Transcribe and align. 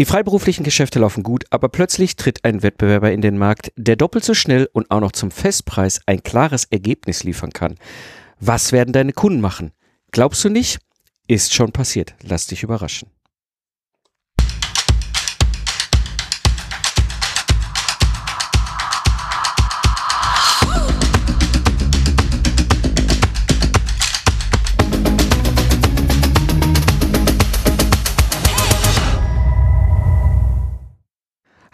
Die 0.00 0.06
freiberuflichen 0.06 0.64
Geschäfte 0.64 0.98
laufen 0.98 1.22
gut, 1.22 1.44
aber 1.50 1.68
plötzlich 1.68 2.16
tritt 2.16 2.42
ein 2.46 2.62
Wettbewerber 2.62 3.12
in 3.12 3.20
den 3.20 3.36
Markt, 3.36 3.70
der 3.76 3.96
doppelt 3.96 4.24
so 4.24 4.32
schnell 4.32 4.66
und 4.72 4.90
auch 4.90 5.00
noch 5.00 5.12
zum 5.12 5.30
Festpreis 5.30 6.00
ein 6.06 6.22
klares 6.22 6.64
Ergebnis 6.64 7.22
liefern 7.22 7.52
kann. 7.52 7.74
Was 8.40 8.72
werden 8.72 8.94
deine 8.94 9.12
Kunden 9.12 9.42
machen? 9.42 9.72
Glaubst 10.10 10.42
du 10.42 10.48
nicht? 10.48 10.78
Ist 11.26 11.52
schon 11.52 11.72
passiert. 11.72 12.14
Lass 12.22 12.46
dich 12.46 12.62
überraschen. 12.62 13.10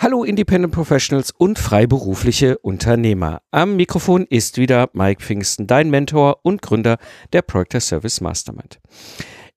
Hallo 0.07 0.23
Independent 0.23 0.73
Professionals 0.73 1.33
und 1.37 1.59
freiberufliche 1.59 2.59
Unternehmer. 2.59 3.43
Am 3.51 3.75
Mikrofon 3.75 4.25
ist 4.31 4.57
wieder 4.57 4.89
Mike 4.93 5.21
Pfingsten, 5.21 5.67
dein 5.67 5.91
Mentor 5.91 6.39
und 6.45 6.63
Gründer 6.63 6.99
der 7.33 7.43
Project 7.43 7.83
Service 7.83 8.21
Mastermind. 8.21 8.79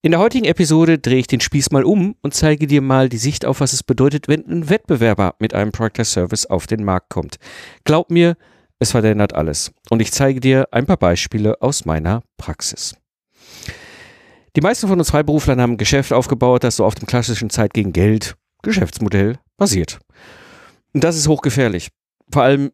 In 0.02 0.10
der 0.10 0.20
heutigen 0.20 0.46
Episode 0.46 0.98
drehe 0.98 1.20
ich 1.20 1.28
den 1.28 1.40
Spieß 1.40 1.70
mal 1.70 1.84
um 1.84 2.16
und 2.24 2.34
zeige 2.34 2.66
dir 2.66 2.82
mal 2.82 3.10
die 3.10 3.20
Sicht 3.20 3.46
auf, 3.46 3.60
was 3.60 3.74
es 3.74 3.84
bedeutet, 3.84 4.28
wenn 4.28 4.44
ein 4.48 4.70
Wettbewerber 4.72 5.36
mit 5.38 5.54
einem 5.54 5.72
Project 5.72 6.08
Service 6.08 6.48
auf 6.48 6.66
den 6.66 6.84
Markt 6.84 7.10
kommt. 7.10 7.36
Glaub 7.84 8.10
mir, 8.10 8.36
es 8.80 8.90
verändert 8.90 9.36
alles. 9.36 9.72
Und 9.92 10.02
ich 10.02 10.12
zeige 10.12 10.40
dir 10.40 10.68
ein 10.72 10.88
paar 10.88 10.98
Beispiele 10.98 11.62
aus 11.62 11.86
meiner 11.86 12.24
Praxis. 12.38 12.96
Die 14.56 14.62
meisten 14.62 14.88
von 14.88 14.98
uns 14.98 15.12
Freiberuflern 15.12 15.62
haben 15.62 15.74
ein 15.74 15.78
Geschäft 15.78 16.12
aufgebaut, 16.12 16.64
das 16.64 16.78
so 16.78 16.86
auf 16.86 16.96
dem 16.96 17.06
klassischen 17.06 17.52
Zeit 17.52 17.76
gegen 17.76 17.94
Geld 17.94 18.36
Geschäftsmodell 18.64 19.38
basiert. 19.58 20.00
Und 20.94 21.04
das 21.04 21.18
ist 21.18 21.28
hochgefährlich. 21.28 21.90
Vor 22.32 22.44
allem, 22.44 22.72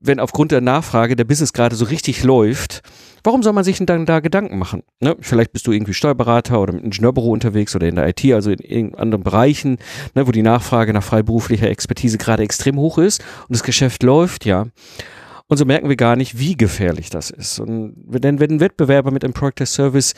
wenn 0.00 0.20
aufgrund 0.20 0.52
der 0.52 0.60
Nachfrage 0.60 1.16
der 1.16 1.24
Business 1.24 1.52
gerade 1.52 1.76
so 1.76 1.84
richtig 1.84 2.22
läuft, 2.22 2.82
warum 3.24 3.42
soll 3.42 3.52
man 3.52 3.64
sich 3.64 3.78
denn 3.78 3.86
dann 3.86 4.06
da 4.06 4.20
Gedanken 4.20 4.58
machen? 4.58 4.82
Ne? 5.00 5.16
Vielleicht 5.20 5.52
bist 5.52 5.66
du 5.66 5.72
irgendwie 5.72 5.94
Steuerberater 5.94 6.60
oder 6.60 6.72
im 6.72 6.84
Ingenieurbüro 6.84 7.30
unterwegs 7.30 7.74
oder 7.76 7.88
in 7.88 7.96
der 7.96 8.08
IT, 8.08 8.24
also 8.32 8.50
in, 8.50 8.94
anderen 8.94 9.22
Bereichen, 9.22 9.78
ne, 10.14 10.26
wo 10.26 10.32
die 10.32 10.42
Nachfrage 10.42 10.92
nach 10.92 11.02
freiberuflicher 11.02 11.68
Expertise 11.68 12.18
gerade 12.18 12.42
extrem 12.42 12.76
hoch 12.76 12.98
ist 12.98 13.20
und 13.42 13.50
das 13.50 13.62
Geschäft 13.62 14.02
läuft, 14.02 14.44
ja. 14.44 14.66
Und 15.48 15.56
so 15.58 15.64
merken 15.66 15.88
wir 15.88 15.96
gar 15.96 16.16
nicht, 16.16 16.38
wie 16.38 16.56
gefährlich 16.56 17.10
das 17.10 17.30
ist. 17.30 17.60
Und 17.60 17.94
wenn, 18.06 18.40
wenn 18.40 18.52
ein 18.52 18.60
Wettbewerber 18.60 19.10
mit 19.10 19.24
einem 19.24 19.34
Product 19.34 19.66
Service 19.66 20.14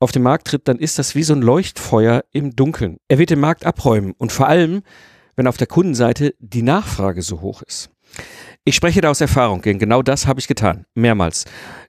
auf 0.00 0.12
den 0.12 0.22
Markt 0.22 0.46
tritt, 0.46 0.68
dann 0.68 0.78
ist 0.78 0.98
das 0.98 1.14
wie 1.14 1.22
so 1.22 1.34
ein 1.34 1.42
Leuchtfeuer 1.42 2.24
im 2.32 2.56
Dunkeln. 2.56 2.96
Er 3.08 3.18
wird 3.18 3.30
den 3.30 3.40
Markt 3.40 3.66
abräumen 3.66 4.14
und 4.16 4.32
vor 4.32 4.48
allem 4.48 4.82
wenn 5.38 5.46
auf 5.46 5.56
der 5.56 5.68
Kundenseite 5.68 6.34
die 6.40 6.62
Nachfrage 6.62 7.22
so 7.22 7.40
hoch 7.40 7.62
ist. 7.62 7.90
Ich 8.64 8.74
spreche 8.74 9.00
da 9.00 9.10
aus 9.10 9.20
Erfahrung, 9.20 9.62
denn 9.62 9.78
genau 9.78 10.02
das 10.02 10.26
habe 10.26 10.40
ich 10.40 10.48
getan, 10.48 10.84
mehrmals. 10.94 11.44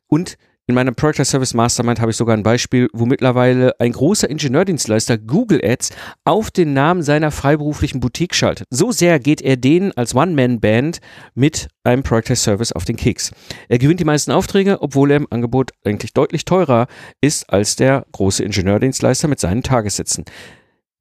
Und 0.07 0.37
in 0.67 0.75
meinem 0.75 0.93
Project 0.93 1.25
Service 1.25 1.55
Mastermind 1.55 1.99
habe 1.99 2.11
ich 2.11 2.17
sogar 2.17 2.37
ein 2.37 2.43
Beispiel, 2.43 2.89
wo 2.93 3.07
mittlerweile 3.07 3.73
ein 3.79 3.91
großer 3.91 4.29
Ingenieurdienstleister 4.29 5.17
Google 5.17 5.61
Ads 5.65 5.89
auf 6.25 6.51
den 6.51 6.73
Namen 6.73 7.01
seiner 7.01 7.31
freiberuflichen 7.31 7.99
Boutique 7.99 8.35
schaltet. 8.35 8.67
So 8.69 8.91
sehr 8.91 9.19
geht 9.19 9.41
er 9.41 9.57
denen 9.57 9.93
als 9.93 10.13
One-Man-Band 10.13 10.99
mit 11.33 11.69
einem 11.83 12.03
Project 12.03 12.37
Service 12.37 12.71
auf 12.71 12.85
den 12.85 12.97
Keks. 12.97 13.31
Er 13.67 13.79
gewinnt 13.79 13.99
die 13.99 14.05
meisten 14.05 14.31
Aufträge, 14.31 14.83
obwohl 14.83 15.09
er 15.09 15.17
im 15.17 15.27
Angebot 15.31 15.71
eigentlich 15.83 16.13
deutlich 16.13 16.45
teurer 16.45 16.85
ist 17.19 17.49
als 17.49 17.75
der 17.75 18.05
große 18.11 18.43
Ingenieurdienstleister 18.43 19.27
mit 19.27 19.39
seinen 19.39 19.63
Tagessätzen. 19.63 20.25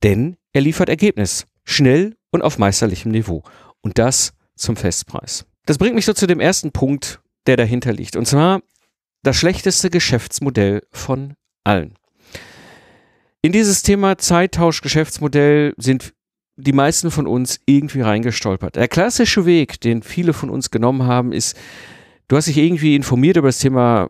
Denn 0.02 0.38
er 0.54 0.62
liefert 0.62 0.88
Ergebnis. 0.88 1.44
Schnell 1.64 2.14
und 2.30 2.42
auf 2.42 2.58
meisterlichem 2.58 3.10
Niveau. 3.10 3.42
Und 3.80 3.98
das 3.98 4.34
zum 4.56 4.76
Festpreis. 4.76 5.46
Das 5.66 5.78
bringt 5.78 5.94
mich 5.94 6.06
so 6.06 6.12
zu 6.12 6.26
dem 6.26 6.40
ersten 6.40 6.72
Punkt, 6.72 7.20
der 7.46 7.56
dahinter 7.56 7.92
liegt. 7.92 8.16
Und 8.16 8.26
zwar 8.26 8.60
das 9.22 9.36
schlechteste 9.36 9.90
Geschäftsmodell 9.90 10.82
von 10.90 11.34
allen. 11.64 11.94
In 13.42 13.52
dieses 13.52 13.82
Thema 13.82 14.18
Zeittausch-Geschäftsmodell 14.18 15.74
sind 15.76 16.14
die 16.56 16.72
meisten 16.72 17.10
von 17.10 17.26
uns 17.26 17.60
irgendwie 17.66 18.00
reingestolpert. 18.00 18.76
Der 18.76 18.88
klassische 18.88 19.46
Weg, 19.46 19.80
den 19.80 20.02
viele 20.02 20.32
von 20.32 20.50
uns 20.50 20.70
genommen 20.70 21.04
haben, 21.04 21.32
ist 21.32 21.56
Du 22.28 22.36
hast 22.36 22.46
dich 22.46 22.58
irgendwie 22.58 22.94
informiert 22.94 23.38
über 23.38 23.48
das 23.48 23.58
Thema 23.58 24.06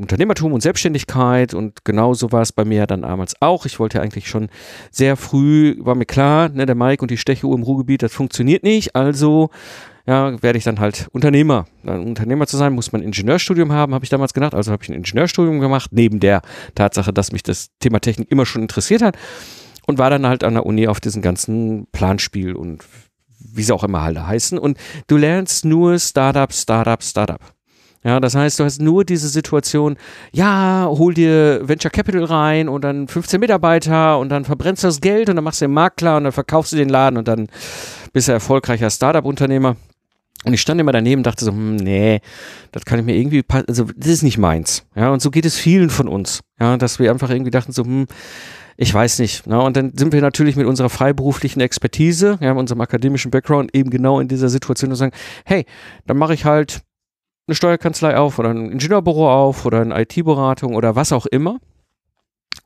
Unternehmertum 0.00 0.52
und 0.52 0.62
Selbstständigkeit 0.62 1.54
und 1.54 1.84
genau 1.84 2.14
so 2.14 2.32
war 2.32 2.42
es 2.42 2.52
bei 2.52 2.64
mir 2.64 2.86
dann 2.86 3.02
damals 3.02 3.34
auch. 3.40 3.66
Ich 3.66 3.78
wollte 3.78 4.00
eigentlich 4.00 4.28
schon 4.28 4.48
sehr 4.90 5.16
früh, 5.16 5.76
war 5.78 5.94
mir 5.94 6.06
klar, 6.06 6.48
ne, 6.48 6.66
der 6.66 6.74
Mike 6.74 7.02
und 7.02 7.10
die 7.10 7.16
Stechuhr 7.16 7.54
im 7.54 7.62
Ruhrgebiet, 7.62 8.02
das 8.02 8.12
funktioniert 8.12 8.62
nicht, 8.62 8.96
also 8.96 9.50
ja, 10.06 10.42
werde 10.42 10.58
ich 10.58 10.64
dann 10.64 10.80
halt 10.80 11.08
Unternehmer. 11.12 11.66
Ein 11.84 12.00
Unternehmer 12.00 12.46
zu 12.46 12.56
sein, 12.56 12.72
muss 12.72 12.90
man 12.90 13.02
ein 13.02 13.04
Ingenieurstudium 13.04 13.72
haben, 13.72 13.94
habe 13.94 14.04
ich 14.04 14.10
damals 14.10 14.34
gedacht. 14.34 14.54
Also 14.54 14.72
habe 14.72 14.82
ich 14.82 14.88
ein 14.88 14.94
Ingenieurstudium 14.94 15.60
gemacht, 15.60 15.90
neben 15.92 16.18
der 16.18 16.42
Tatsache, 16.74 17.12
dass 17.12 17.30
mich 17.30 17.42
das 17.42 17.68
Thema 17.78 18.00
Technik 18.00 18.30
immer 18.30 18.46
schon 18.46 18.62
interessiert 18.62 19.02
hat 19.02 19.16
und 19.86 19.98
war 19.98 20.10
dann 20.10 20.26
halt 20.26 20.42
an 20.42 20.54
der 20.54 20.66
Uni 20.66 20.88
auf 20.88 21.00
diesem 21.00 21.22
ganzen 21.22 21.86
Planspiel 21.92 22.54
und 22.54 22.84
wie 23.38 23.62
sie 23.62 23.72
auch 23.72 23.84
immer 23.84 24.02
halt 24.02 24.18
heißen. 24.18 24.58
Und 24.58 24.78
du 25.06 25.16
lernst 25.16 25.64
nur 25.64 25.98
Startup, 25.98 26.52
Startup, 26.52 27.02
Startup. 27.02 27.40
Ja, 28.02 28.18
das 28.18 28.34
heißt, 28.34 28.58
du 28.58 28.64
hast 28.64 28.80
nur 28.80 29.04
diese 29.04 29.28
Situation, 29.28 29.96
ja, 30.32 30.86
hol 30.88 31.12
dir 31.12 31.60
Venture 31.68 31.90
Capital 31.90 32.24
rein 32.24 32.68
und 32.68 32.82
dann 32.82 33.08
15 33.08 33.38
Mitarbeiter 33.38 34.18
und 34.18 34.30
dann 34.30 34.46
verbrennst 34.46 34.82
du 34.82 34.88
das 34.88 35.02
Geld 35.02 35.28
und 35.28 35.36
dann 35.36 35.44
machst 35.44 35.60
du 35.60 35.66
den 35.66 35.74
Markt 35.74 35.98
klar 35.98 36.16
und 36.16 36.24
dann 36.24 36.32
verkaufst 36.32 36.72
du 36.72 36.76
den 36.76 36.88
Laden 36.88 37.18
und 37.18 37.28
dann 37.28 37.48
bist 38.14 38.28
du 38.28 38.32
erfolgreicher 38.32 38.88
Startup-Unternehmer. 38.88 39.76
Und 40.44 40.54
ich 40.54 40.62
stand 40.62 40.80
immer 40.80 40.92
daneben 40.92 41.18
und 41.18 41.26
dachte 41.26 41.44
so, 41.44 41.50
hm, 41.50 41.76
nee, 41.76 42.20
das 42.72 42.86
kann 42.86 42.98
ich 42.98 43.04
mir 43.04 43.14
irgendwie, 43.14 43.44
also 43.48 43.84
das 43.94 44.10
ist 44.10 44.22
nicht 44.22 44.38
meins. 44.38 44.86
Ja, 44.94 45.10
und 45.10 45.20
so 45.20 45.30
geht 45.30 45.44
es 45.44 45.58
vielen 45.58 45.90
von 45.90 46.08
uns. 46.08 46.40
Ja, 46.58 46.78
dass 46.78 46.98
wir 46.98 47.10
einfach 47.10 47.28
irgendwie 47.28 47.50
dachten 47.50 47.72
so, 47.72 47.84
hm, 47.84 48.06
ich 48.78 48.94
weiß 48.94 49.18
nicht. 49.18 49.46
Ne? 49.46 49.60
Und 49.60 49.76
dann 49.76 49.92
sind 49.94 50.14
wir 50.14 50.22
natürlich 50.22 50.56
mit 50.56 50.66
unserer 50.66 50.88
freiberuflichen 50.88 51.60
Expertise, 51.60 52.38
ja, 52.40 52.52
unserem 52.52 52.80
akademischen 52.80 53.30
Background 53.30 53.74
eben 53.74 53.90
genau 53.90 54.20
in 54.20 54.28
dieser 54.28 54.48
Situation 54.48 54.90
und 54.90 54.96
sagen, 54.96 55.12
hey, 55.44 55.66
dann 56.06 56.16
mache 56.16 56.32
ich 56.32 56.46
halt 56.46 56.80
eine 57.50 57.56
Steuerkanzlei 57.56 58.16
auf 58.16 58.38
oder 58.38 58.50
ein 58.50 58.70
Ingenieurbüro 58.72 59.30
auf 59.30 59.66
oder 59.66 59.80
eine 59.80 60.00
IT-Beratung 60.00 60.76
oder 60.76 60.94
was 60.94 61.12
auch 61.12 61.26
immer. 61.26 61.58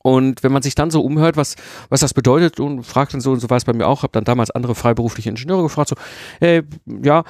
Und 0.02 0.42
wenn 0.42 0.52
man 0.52 0.60
sich 0.60 0.74
dann 0.74 0.90
so 0.90 1.00
umhört, 1.00 1.38
was, 1.38 1.56
was 1.88 2.00
das 2.00 2.12
bedeutet 2.12 2.60
und 2.60 2.84
fragt 2.84 3.14
dann 3.14 3.22
so, 3.22 3.32
und 3.32 3.40
so 3.40 3.48
war 3.48 3.56
es 3.56 3.64
bei 3.64 3.72
mir 3.72 3.86
auch, 3.86 4.02
habe 4.02 4.12
dann 4.12 4.24
damals 4.24 4.50
andere 4.50 4.74
freiberufliche 4.74 5.30
Ingenieure 5.30 5.62
gefragt, 5.62 5.88
so, 5.88 5.96
hey, 6.40 6.62
ja, 7.02 7.24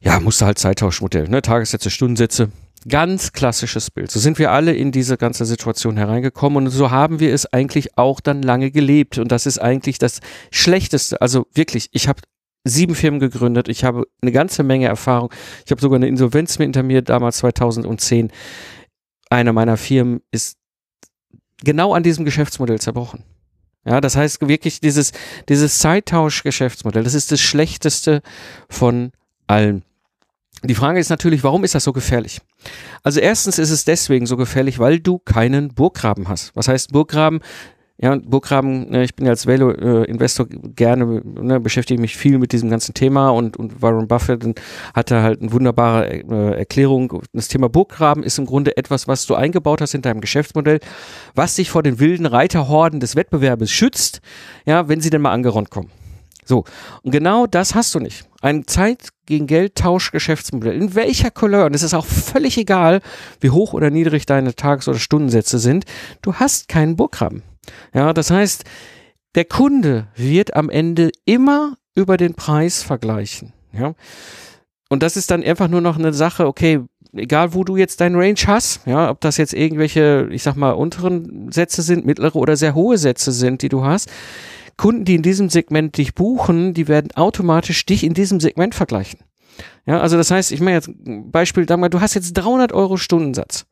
ja, 0.00 0.18
musste 0.18 0.46
halt 0.46 0.58
Zeittauschmodell, 0.58 1.28
ne, 1.28 1.42
Tagessätze, 1.42 1.90
Stundensätze. 1.90 2.50
Ganz 2.88 3.32
klassisches 3.32 3.90
Bild. 3.90 4.10
So 4.10 4.20
sind 4.20 4.38
wir 4.38 4.52
alle 4.52 4.72
in 4.72 4.92
diese 4.92 5.18
ganze 5.18 5.44
Situation 5.44 5.98
hereingekommen 5.98 6.64
und 6.64 6.70
so 6.70 6.90
haben 6.90 7.20
wir 7.20 7.34
es 7.34 7.52
eigentlich 7.52 7.98
auch 7.98 8.20
dann 8.20 8.40
lange 8.40 8.70
gelebt. 8.70 9.18
Und 9.18 9.30
das 9.30 9.44
ist 9.44 9.58
eigentlich 9.58 9.98
das 9.98 10.20
Schlechteste. 10.50 11.20
Also 11.20 11.46
wirklich, 11.52 11.90
ich 11.92 12.08
habe 12.08 12.22
sieben 12.64 12.94
Firmen 12.94 13.20
gegründet. 13.20 13.68
Ich 13.68 13.84
habe 13.84 14.06
eine 14.20 14.32
ganze 14.32 14.62
Menge 14.62 14.86
Erfahrung. 14.86 15.32
Ich 15.64 15.70
habe 15.70 15.80
sogar 15.80 15.96
eine 15.96 16.08
Insolvenz 16.08 16.56
hinter 16.56 16.82
mir, 16.82 17.02
damals 17.02 17.38
2010. 17.38 18.30
Eine 19.30 19.52
meiner 19.52 19.76
Firmen 19.76 20.20
ist 20.30 20.56
genau 21.62 21.94
an 21.94 22.02
diesem 22.02 22.24
Geschäftsmodell 22.24 22.78
zerbrochen. 22.78 23.24
Ja, 23.84 24.00
das 24.00 24.16
heißt 24.16 24.46
wirklich 24.46 24.80
dieses, 24.80 25.12
dieses 25.48 25.78
Zeittausch-Geschäftsmodell, 25.78 27.04
das 27.04 27.14
ist 27.14 27.32
das 27.32 27.40
schlechteste 27.40 28.22
von 28.68 29.12
allen. 29.46 29.82
Die 30.64 30.74
Frage 30.74 30.98
ist 30.98 31.08
natürlich, 31.08 31.44
warum 31.44 31.62
ist 31.64 31.74
das 31.74 31.84
so 31.84 31.92
gefährlich? 31.92 32.40
Also 33.02 33.20
erstens 33.20 33.58
ist 33.58 33.70
es 33.70 33.84
deswegen 33.84 34.26
so 34.26 34.36
gefährlich, 34.36 34.78
weil 34.78 34.98
du 34.98 35.18
keinen 35.18 35.68
Burggraben 35.68 36.28
hast. 36.28 36.54
Was 36.56 36.68
heißt 36.68 36.92
Burggraben? 36.92 37.40
Ja, 38.00 38.14
Burggraben, 38.14 38.90
ne, 38.90 39.02
ich 39.02 39.16
bin 39.16 39.26
ja 39.26 39.32
als 39.32 39.48
Value-Investor 39.48 40.46
gerne, 40.46 41.20
ne, 41.24 41.58
beschäftige 41.58 42.00
mich 42.00 42.16
viel 42.16 42.38
mit 42.38 42.52
diesem 42.52 42.70
ganzen 42.70 42.94
Thema 42.94 43.30
und, 43.30 43.56
und 43.56 43.82
Warren 43.82 44.06
Buffett 44.06 44.44
hatte 44.94 45.22
halt 45.22 45.40
eine 45.40 45.50
wunderbare 45.50 46.08
äh, 46.08 46.58
Erklärung. 46.58 47.22
Das 47.32 47.48
Thema 47.48 47.68
Burggraben 47.68 48.22
ist 48.22 48.38
im 48.38 48.46
Grunde 48.46 48.76
etwas, 48.76 49.08
was 49.08 49.26
du 49.26 49.34
eingebaut 49.34 49.80
hast 49.80 49.94
in 49.94 50.02
deinem 50.02 50.20
Geschäftsmodell, 50.20 50.78
was 51.34 51.56
dich 51.56 51.70
vor 51.70 51.82
den 51.82 51.98
wilden 51.98 52.26
Reiterhorden 52.26 53.00
des 53.00 53.16
Wettbewerbes 53.16 53.72
schützt, 53.72 54.20
ja, 54.64 54.88
wenn 54.88 55.00
sie 55.00 55.10
denn 55.10 55.22
mal 55.22 55.32
angeronnt 55.32 55.70
kommen. 55.70 55.90
So, 56.44 56.64
und 57.02 57.10
genau 57.10 57.48
das 57.48 57.74
hast 57.74 57.96
du 57.96 57.98
nicht. 57.98 58.26
Ein 58.40 58.66
Zeit 58.68 59.08
gegen 59.26 59.48
Geld 59.48 59.74
Tauschgeschäftsmodell. 59.74 60.80
In 60.80 60.94
welcher 60.94 61.32
Couleur, 61.32 61.66
und 61.66 61.74
es 61.74 61.82
ist 61.82 61.94
auch 61.94 62.06
völlig 62.06 62.56
egal, 62.58 63.00
wie 63.40 63.50
hoch 63.50 63.72
oder 63.72 63.90
niedrig 63.90 64.24
deine 64.24 64.54
Tages- 64.54 64.86
oder 64.86 65.00
Stundensätze 65.00 65.58
sind, 65.58 65.84
du 66.22 66.34
hast 66.34 66.68
keinen 66.68 66.94
Burggraben. 66.94 67.42
Ja, 67.94 68.12
das 68.12 68.30
heißt, 68.30 68.64
der 69.34 69.44
Kunde 69.44 70.08
wird 70.16 70.54
am 70.54 70.70
Ende 70.70 71.10
immer 71.24 71.76
über 71.94 72.16
den 72.16 72.34
Preis 72.34 72.82
vergleichen. 72.82 73.52
Ja. 73.72 73.94
Und 74.88 75.02
das 75.02 75.16
ist 75.16 75.30
dann 75.30 75.42
einfach 75.42 75.68
nur 75.68 75.80
noch 75.80 75.98
eine 75.98 76.12
Sache, 76.12 76.46
okay, 76.46 76.80
egal 77.12 77.54
wo 77.54 77.64
du 77.64 77.76
jetzt 77.76 78.00
dein 78.00 78.14
Range 78.14 78.38
hast, 78.46 78.86
ja, 78.86 79.10
ob 79.10 79.20
das 79.20 79.36
jetzt 79.36 79.54
irgendwelche, 79.54 80.28
ich 80.30 80.42
sag 80.42 80.56
mal, 80.56 80.70
unteren 80.70 81.52
Sätze 81.52 81.82
sind, 81.82 82.06
mittlere 82.06 82.36
oder 82.36 82.56
sehr 82.56 82.74
hohe 82.74 82.98
Sätze 82.98 83.32
sind, 83.32 83.62
die 83.62 83.68
du 83.68 83.84
hast, 83.84 84.10
Kunden, 84.76 85.04
die 85.04 85.16
in 85.16 85.22
diesem 85.22 85.50
Segment 85.50 85.96
dich 85.98 86.14
buchen, 86.14 86.72
die 86.72 86.88
werden 86.88 87.10
automatisch 87.16 87.84
dich 87.84 88.04
in 88.04 88.14
diesem 88.14 88.38
Segment 88.38 88.74
vergleichen. 88.74 89.18
Ja, 89.86 90.00
also 90.00 90.16
das 90.16 90.30
heißt, 90.30 90.52
ich 90.52 90.60
meine 90.60 90.76
jetzt 90.76 90.90
Beispiel, 91.04 91.66
du 91.66 92.00
hast 92.00 92.14
jetzt 92.14 92.32
300 92.34 92.72
Euro 92.72 92.96
Stundensatz. 92.96 93.66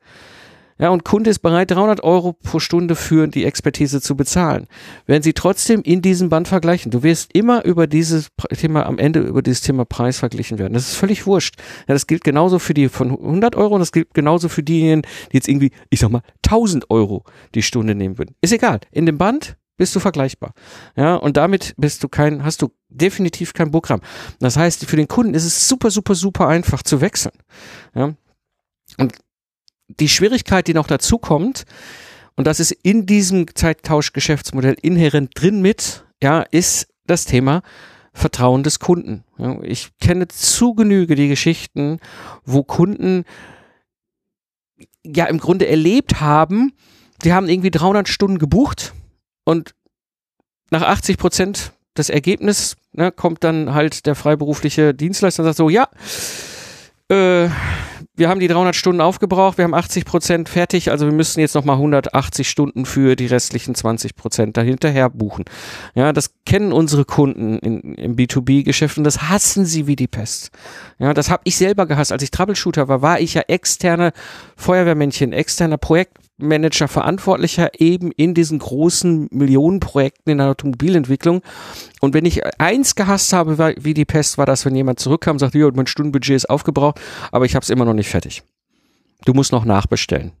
Ja, 0.79 0.89
und 0.89 1.03
Kunde 1.03 1.29
ist 1.29 1.39
bereit, 1.39 1.71
300 1.71 2.03
Euro 2.03 2.33
pro 2.33 2.59
Stunde 2.59 2.95
für 2.95 3.27
die 3.27 3.45
Expertise 3.45 4.01
zu 4.01 4.15
bezahlen. 4.15 4.67
Wenn 5.05 5.23
Sie 5.23 5.33
trotzdem 5.33 5.81
in 5.81 6.01
diesem 6.01 6.29
Band 6.29 6.47
vergleichen, 6.47 6.91
du 6.91 7.03
wirst 7.03 7.33
immer 7.33 7.65
über 7.65 7.87
dieses 7.87 8.29
Thema, 8.55 8.85
am 8.85 8.99
Ende 8.99 9.21
über 9.21 9.41
dieses 9.41 9.61
Thema 9.61 9.85
Preis 9.85 10.19
verglichen 10.19 10.59
werden. 10.59 10.73
Das 10.73 10.89
ist 10.89 10.95
völlig 10.95 11.25
wurscht. 11.25 11.55
Ja, 11.87 11.93
das 11.93 12.07
gilt 12.07 12.23
genauso 12.23 12.59
für 12.59 12.73
die 12.73 12.89
von 12.89 13.11
100 13.11 13.55
Euro 13.55 13.75
und 13.75 13.79
das 13.79 13.91
gilt 13.91 14.13
genauso 14.13 14.49
für 14.49 14.63
diejenigen, 14.63 15.01
die 15.31 15.37
jetzt 15.37 15.47
irgendwie, 15.47 15.71
ich 15.89 15.99
sag 15.99 16.11
mal, 16.11 16.21
1000 16.45 16.89
Euro 16.89 17.23
die 17.55 17.63
Stunde 17.63 17.95
nehmen 17.95 18.17
würden. 18.17 18.35
Ist 18.41 18.53
egal. 18.53 18.79
In 18.91 19.05
dem 19.05 19.17
Band 19.17 19.57
bist 19.77 19.95
du 19.95 19.99
vergleichbar. 19.99 20.53
Ja, 20.95 21.15
und 21.15 21.37
damit 21.37 21.73
bist 21.77 22.03
du 22.03 22.09
kein, 22.09 22.43
hast 22.43 22.61
du 22.61 22.71
definitiv 22.89 23.53
kein 23.53 23.71
Programm. 23.71 24.01
Das 24.39 24.57
heißt, 24.57 24.85
für 24.85 24.95
den 24.95 25.07
Kunden 25.07 25.33
ist 25.33 25.45
es 25.45 25.67
super, 25.67 25.91
super, 25.91 26.15
super 26.15 26.47
einfach 26.47 26.83
zu 26.83 26.99
wechseln. 26.99 27.35
Ja. 27.95 28.13
Und 28.97 29.13
die 29.87 30.09
Schwierigkeit, 30.09 30.67
die 30.67 30.73
noch 30.73 30.87
dazu 30.87 31.17
kommt, 31.17 31.65
und 32.35 32.45
das 32.45 32.59
ist 32.59 32.71
in 32.71 33.05
diesem 33.07 33.47
Zeittauschgeschäftsmodell 33.53 34.77
inhärent 34.81 35.31
drin 35.33 35.61
mit, 35.61 36.05
ja, 36.21 36.41
ist 36.41 36.87
das 37.07 37.25
Thema 37.25 37.63
Vertrauen 38.13 38.63
des 38.63 38.79
Kunden. 38.79 39.23
Ich 39.63 39.89
kenne 39.99 40.27
zu 40.27 40.73
Genüge 40.75 41.15
die 41.15 41.27
Geschichten, 41.27 41.99
wo 42.45 42.63
Kunden 42.63 43.25
ja 45.03 45.25
im 45.25 45.39
Grunde 45.39 45.67
erlebt 45.67 46.19
haben, 46.19 46.73
die 47.23 47.33
haben 47.33 47.49
irgendwie 47.49 47.71
300 47.71 48.07
Stunden 48.07 48.37
gebucht 48.37 48.93
und 49.43 49.73
nach 50.69 50.83
80 50.83 51.17
Prozent 51.17 51.71
des 51.97 52.09
Ergebnisses 52.09 52.75
ne, 52.91 53.11
kommt 53.11 53.43
dann 53.43 53.73
halt 53.73 54.05
der 54.05 54.15
freiberufliche 54.15 54.93
Dienstleister 54.93 55.41
und 55.41 55.45
sagt 55.45 55.57
so, 55.57 55.69
ja, 55.69 55.87
äh, 57.09 57.49
wir 58.17 58.29
haben 58.29 58.39
die 58.39 58.47
300 58.47 58.75
Stunden 58.75 58.99
aufgebraucht, 58.99 59.57
wir 59.57 59.63
haben 59.63 59.75
80 59.75 60.05
Prozent 60.05 60.49
fertig, 60.49 60.91
also 60.91 61.05
wir 61.05 61.13
müssen 61.13 61.39
jetzt 61.39 61.53
nochmal 61.53 61.75
180 61.75 62.49
Stunden 62.49 62.85
für 62.85 63.15
die 63.15 63.27
restlichen 63.27 63.75
20 63.75 64.15
Prozent 64.15 64.57
dahinterher 64.57 65.09
buchen. 65.09 65.45
Ja, 65.93 66.11
das 66.11 66.31
kennen 66.45 66.73
unsere 66.73 67.05
Kunden 67.05 67.59
in, 67.59 67.93
im 67.93 68.15
B2B-Geschäft 68.15 68.97
und 68.97 69.03
das 69.03 69.29
hassen 69.29 69.65
sie 69.65 69.85
wie 69.85 69.95
die 69.95 70.07
Pest. 70.07 70.49
Ja, 70.97 71.13
das 71.13 71.29
habe 71.29 71.43
ich 71.45 71.57
selber 71.57 71.85
gehasst. 71.85 72.11
Als 72.11 72.23
ich 72.23 72.31
Troubleshooter 72.31 72.87
war, 72.87 73.01
war 73.03 73.19
ich 73.19 73.35
ja 73.35 73.43
externe 73.47 74.11
Feuerwehrmännchen, 74.55 75.31
externer 75.31 75.77
Projekt 75.77 76.17
Manager, 76.37 76.87
Verantwortlicher 76.87 77.71
eben 77.79 78.11
in 78.11 78.33
diesen 78.33 78.59
großen 78.59 79.27
Millionenprojekten 79.31 80.31
in 80.31 80.37
der 80.37 80.47
Automobilentwicklung. 80.47 81.41
Und 81.99 82.13
wenn 82.13 82.25
ich 82.25 82.45
eins 82.59 82.95
gehasst 82.95 83.33
habe, 83.33 83.75
wie 83.79 83.93
die 83.93 84.05
Pest, 84.05 84.37
war 84.37 84.45
das, 84.45 84.65
wenn 84.65 84.75
jemand 84.75 84.99
zurückkam 84.99 85.35
und 85.35 85.39
sagte, 85.39 85.71
mein 85.73 85.87
Stundenbudget 85.87 86.35
ist 86.35 86.49
aufgebraucht, 86.49 86.99
aber 87.31 87.45
ich 87.45 87.55
habe 87.55 87.63
es 87.63 87.69
immer 87.69 87.85
noch 87.85 87.93
nicht 87.93 88.09
fertig. 88.09 88.43
Du 89.25 89.33
musst 89.33 89.51
noch 89.51 89.65
nachbestellen. 89.65 90.31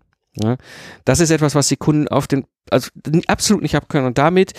Ja, 0.41 0.57
das 1.03 1.19
ist 1.19 1.31
etwas, 1.31 1.55
was 1.55 1.67
die 1.67 1.77
Kunden 1.77 2.07
auf 2.07 2.27
den, 2.27 2.45
also 2.69 2.91
absolut 3.25 3.63
nicht 3.63 3.75
abkönnen. 3.75 4.07
Und 4.07 4.19
damit 4.19 4.53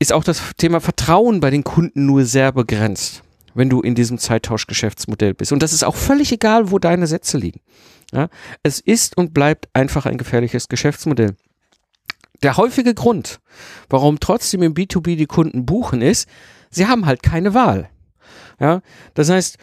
ist 0.00 0.12
auch 0.12 0.24
das 0.24 0.42
Thema 0.56 0.80
Vertrauen 0.80 1.38
bei 1.40 1.50
den 1.50 1.62
Kunden 1.62 2.06
nur 2.06 2.24
sehr 2.24 2.50
begrenzt, 2.50 3.22
wenn 3.54 3.70
du 3.70 3.80
in 3.80 3.94
diesem 3.94 4.18
Zeittauschgeschäftsmodell 4.18 5.34
bist. 5.34 5.52
Und 5.52 5.62
das 5.62 5.72
ist 5.72 5.84
auch 5.84 5.94
völlig 5.94 6.32
egal, 6.32 6.72
wo 6.72 6.80
deine 6.80 7.06
Sätze 7.06 7.38
liegen. 7.38 7.60
Ja, 8.12 8.28
es 8.62 8.80
ist 8.80 9.16
und 9.16 9.34
bleibt 9.34 9.68
einfach 9.74 10.06
ein 10.06 10.18
gefährliches 10.18 10.68
Geschäftsmodell. 10.68 11.36
Der 12.42 12.56
häufige 12.56 12.94
Grund, 12.94 13.40
warum 13.90 14.20
trotzdem 14.20 14.62
im 14.62 14.74
B2B 14.74 15.16
die 15.16 15.26
Kunden 15.26 15.66
buchen, 15.66 16.00
ist, 16.00 16.28
sie 16.70 16.86
haben 16.86 17.04
halt 17.04 17.22
keine 17.22 17.52
Wahl. 17.52 17.90
Ja, 18.60 18.80
das 19.14 19.28
heißt, 19.28 19.58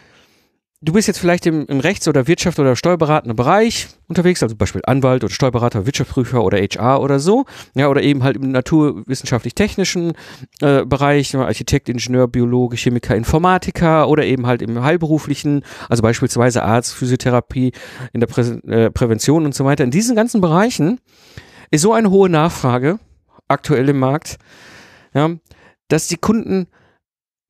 du 0.86 0.92
bist 0.92 1.08
jetzt 1.08 1.18
vielleicht 1.18 1.46
im, 1.46 1.66
im 1.66 1.80
Rechts- 1.80 2.08
oder 2.08 2.26
Wirtschaft- 2.26 2.58
oder 2.58 2.76
steuerberatenden 2.76 3.36
Bereich 3.36 3.88
unterwegs, 4.06 4.42
also 4.42 4.54
Beispiel 4.54 4.82
Anwalt 4.86 5.24
oder 5.24 5.32
Steuerberater, 5.32 5.84
Wirtschaftsprüfer 5.84 6.42
oder 6.42 6.58
HR 6.58 7.02
oder 7.02 7.18
so, 7.18 7.44
ja, 7.74 7.88
oder 7.88 8.02
eben 8.02 8.22
halt 8.22 8.36
im 8.36 8.52
naturwissenschaftlich-technischen 8.52 10.12
äh, 10.60 10.84
Bereich, 10.84 11.34
Architekt, 11.36 11.88
Ingenieur, 11.88 12.28
Biologe, 12.28 12.76
Chemiker, 12.76 13.16
Informatiker 13.16 14.08
oder 14.08 14.24
eben 14.24 14.46
halt 14.46 14.62
im 14.62 14.82
heilberuflichen, 14.82 15.64
also 15.88 16.02
beispielsweise 16.02 16.62
Arzt, 16.62 16.94
Physiotherapie, 16.94 17.72
in 18.12 18.20
der 18.20 18.28
Prä 18.28 18.42
äh, 18.42 18.90
Prävention 18.90 19.44
und 19.44 19.54
so 19.54 19.64
weiter. 19.64 19.82
In 19.82 19.90
diesen 19.90 20.14
ganzen 20.14 20.40
Bereichen 20.40 21.00
ist 21.72 21.82
so 21.82 21.92
eine 21.92 22.10
hohe 22.10 22.30
Nachfrage 22.30 23.00
aktuell 23.48 23.88
im 23.88 23.98
Markt, 23.98 24.38
ja, 25.14 25.30
dass 25.88 26.06
die 26.06 26.16
Kunden 26.16 26.68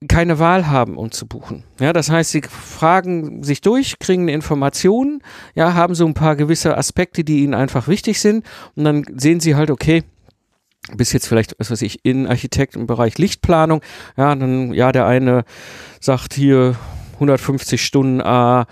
keine 0.08 0.38
Wahl 0.38 0.68
haben, 0.68 0.96
um 0.96 1.10
zu 1.10 1.26
buchen. 1.26 1.64
Ja, 1.80 1.92
das 1.92 2.10
heißt, 2.10 2.30
sie 2.30 2.42
fragen 2.42 3.42
sich 3.42 3.60
durch, 3.60 3.98
kriegen 3.98 4.22
eine 4.22 4.32
Information, 4.32 5.22
ja, 5.54 5.74
haben 5.74 5.94
so 5.94 6.06
ein 6.06 6.14
paar 6.14 6.36
gewisse 6.36 6.76
Aspekte, 6.76 7.24
die 7.24 7.42
ihnen 7.42 7.54
einfach 7.54 7.88
wichtig 7.88 8.20
sind 8.20 8.44
und 8.74 8.84
dann 8.84 9.04
sehen 9.16 9.40
sie 9.40 9.54
halt, 9.54 9.70
okay, 9.70 10.04
bis 10.94 11.12
jetzt 11.12 11.26
vielleicht, 11.26 11.56
was 11.58 11.70
weiß 11.70 11.82
ich, 11.82 12.04
in 12.04 12.26
Architekt 12.26 12.76
im 12.76 12.86
Bereich 12.86 13.18
Lichtplanung, 13.18 13.80
ja, 14.16 14.34
dann, 14.34 14.72
ja, 14.72 14.92
der 14.92 15.06
eine 15.06 15.44
sagt 16.00 16.34
hier 16.34 16.76
150 17.14 17.84
Stunden 17.84 18.20
A 18.20 18.66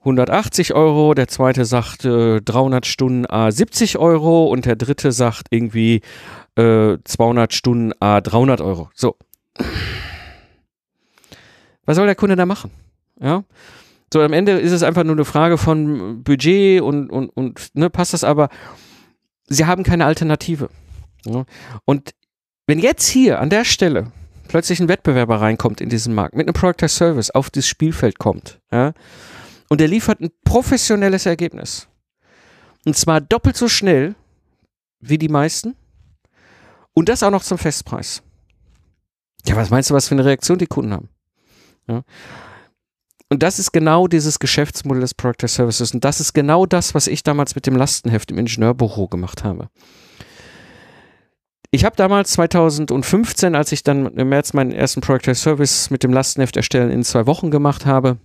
180 0.00 0.74
Euro, 0.74 1.12
der 1.12 1.28
zweite 1.28 1.64
sagt 1.64 2.04
äh, 2.06 2.40
300 2.40 2.86
Stunden 2.86 3.26
A 3.26 3.50
70 3.50 3.98
Euro 3.98 4.46
und 4.46 4.64
der 4.64 4.76
dritte 4.76 5.12
sagt 5.12 5.48
irgendwie 5.50 6.00
äh, 6.56 6.96
200 7.04 7.52
Stunden 7.52 7.92
A 8.00 8.20
300 8.20 8.62
Euro. 8.62 8.88
So. 8.94 9.16
Was 11.86 11.96
soll 11.96 12.06
der 12.06 12.14
Kunde 12.14 12.36
da 12.36 12.46
machen? 12.46 12.70
Ja. 13.20 13.44
So, 14.12 14.20
am 14.22 14.32
Ende 14.32 14.52
ist 14.58 14.72
es 14.72 14.82
einfach 14.82 15.04
nur 15.04 15.14
eine 15.14 15.24
Frage 15.24 15.56
von 15.56 16.22
Budget 16.24 16.82
und, 16.82 17.10
und, 17.10 17.28
und 17.30 17.70
ne, 17.74 17.90
passt 17.90 18.12
das 18.12 18.24
aber. 18.24 18.48
Sie 19.46 19.66
haben 19.66 19.84
keine 19.84 20.04
Alternative. 20.04 20.68
Ja. 21.24 21.44
Und 21.84 22.10
wenn 22.66 22.78
jetzt 22.78 23.06
hier 23.06 23.40
an 23.40 23.50
der 23.50 23.64
Stelle 23.64 24.12
plötzlich 24.48 24.80
ein 24.80 24.88
Wettbewerber 24.88 25.40
reinkommt 25.40 25.80
in 25.80 25.88
diesen 25.88 26.14
Markt, 26.14 26.34
mit 26.34 26.46
einem 26.46 26.54
Product 26.54 26.84
as 26.84 26.96
Service 26.96 27.30
auf 27.30 27.50
das 27.50 27.66
Spielfeld 27.68 28.18
kommt, 28.18 28.60
ja, 28.72 28.92
und 29.68 29.80
der 29.80 29.88
liefert 29.88 30.20
ein 30.20 30.30
professionelles 30.44 31.26
Ergebnis. 31.26 31.86
Und 32.84 32.96
zwar 32.96 33.20
doppelt 33.20 33.56
so 33.56 33.68
schnell 33.68 34.16
wie 35.00 35.18
die 35.18 35.28
meisten. 35.28 35.76
Und 36.92 37.08
das 37.08 37.22
auch 37.22 37.30
noch 37.30 37.44
zum 37.44 37.58
Festpreis. 37.58 38.22
Ja, 39.46 39.56
was 39.56 39.70
meinst 39.70 39.90
du, 39.90 39.94
was 39.94 40.08
für 40.08 40.14
eine 40.14 40.24
Reaktion 40.24 40.58
die 40.58 40.66
Kunden 40.66 40.92
haben? 40.92 41.08
Ja. 41.90 42.02
Und 43.32 43.42
das 43.42 43.58
ist 43.58 43.72
genau 43.72 44.08
dieses 44.08 44.38
Geschäftsmodell 44.38 45.02
des 45.02 45.14
Product 45.14 45.46
Services. 45.46 45.94
Und 45.94 46.04
das 46.04 46.20
ist 46.20 46.32
genau 46.32 46.66
das, 46.66 46.94
was 46.94 47.06
ich 47.06 47.22
damals 47.22 47.54
mit 47.54 47.66
dem 47.66 47.76
Lastenheft 47.76 48.30
im 48.30 48.38
Ingenieurbüro 48.38 49.06
gemacht 49.06 49.44
habe. 49.44 49.68
Ich 51.70 51.84
habe 51.84 51.94
damals 51.94 52.32
2015, 52.32 53.54
als 53.54 53.70
ich 53.70 53.84
dann 53.84 54.06
im 54.06 54.28
März 54.28 54.52
meinen 54.52 54.72
ersten 54.72 55.00
Product 55.00 55.34
Service 55.34 55.90
mit 55.90 56.02
dem 56.02 56.12
Lastenheft 56.12 56.56
erstellen 56.56 56.90
in 56.90 57.04
zwei 57.04 57.26
Wochen 57.26 57.52
gemacht 57.52 57.86
habe, 57.86 58.18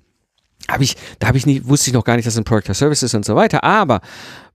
habe 0.69 0.83
ich, 0.83 0.95
da 1.19 1.27
habe 1.27 1.37
ich 1.37 1.45
nicht, 1.45 1.67
wusste 1.67 1.89
ich 1.89 1.93
noch 1.93 2.03
gar 2.03 2.15
nicht, 2.15 2.25
dass 2.25 2.33
es 2.33 2.37
ein 2.39 2.43
Product 2.43 2.73
Service 2.73 3.03
ist 3.03 3.13
und 3.13 3.25
so 3.25 3.35
weiter. 3.35 3.63
Aber 3.63 4.01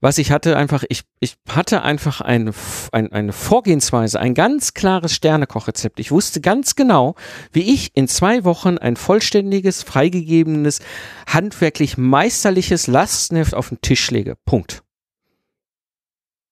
was 0.01 0.17
ich 0.17 0.31
hatte 0.31 0.57
einfach, 0.57 0.83
ich, 0.89 1.03
ich 1.19 1.35
hatte 1.47 1.83
einfach 1.83 2.21
ein, 2.21 2.53
ein, 2.91 3.11
eine 3.11 3.33
Vorgehensweise, 3.33 4.19
ein 4.19 4.33
ganz 4.33 4.73
klares 4.73 5.13
Sternekochrezept. 5.13 5.99
Ich 5.99 6.11
wusste 6.11 6.41
ganz 6.41 6.75
genau, 6.75 7.15
wie 7.51 7.73
ich 7.73 7.91
in 7.95 8.07
zwei 8.07 8.43
Wochen 8.43 8.77
ein 8.77 8.95
vollständiges, 8.95 9.83
freigegebenes, 9.83 10.79
handwerklich 11.27 11.97
meisterliches 11.97 12.87
Lastenheft 12.87 13.53
auf 13.53 13.69
den 13.69 13.79
Tisch 13.81 14.11
lege. 14.11 14.35
Punkt. 14.45 14.83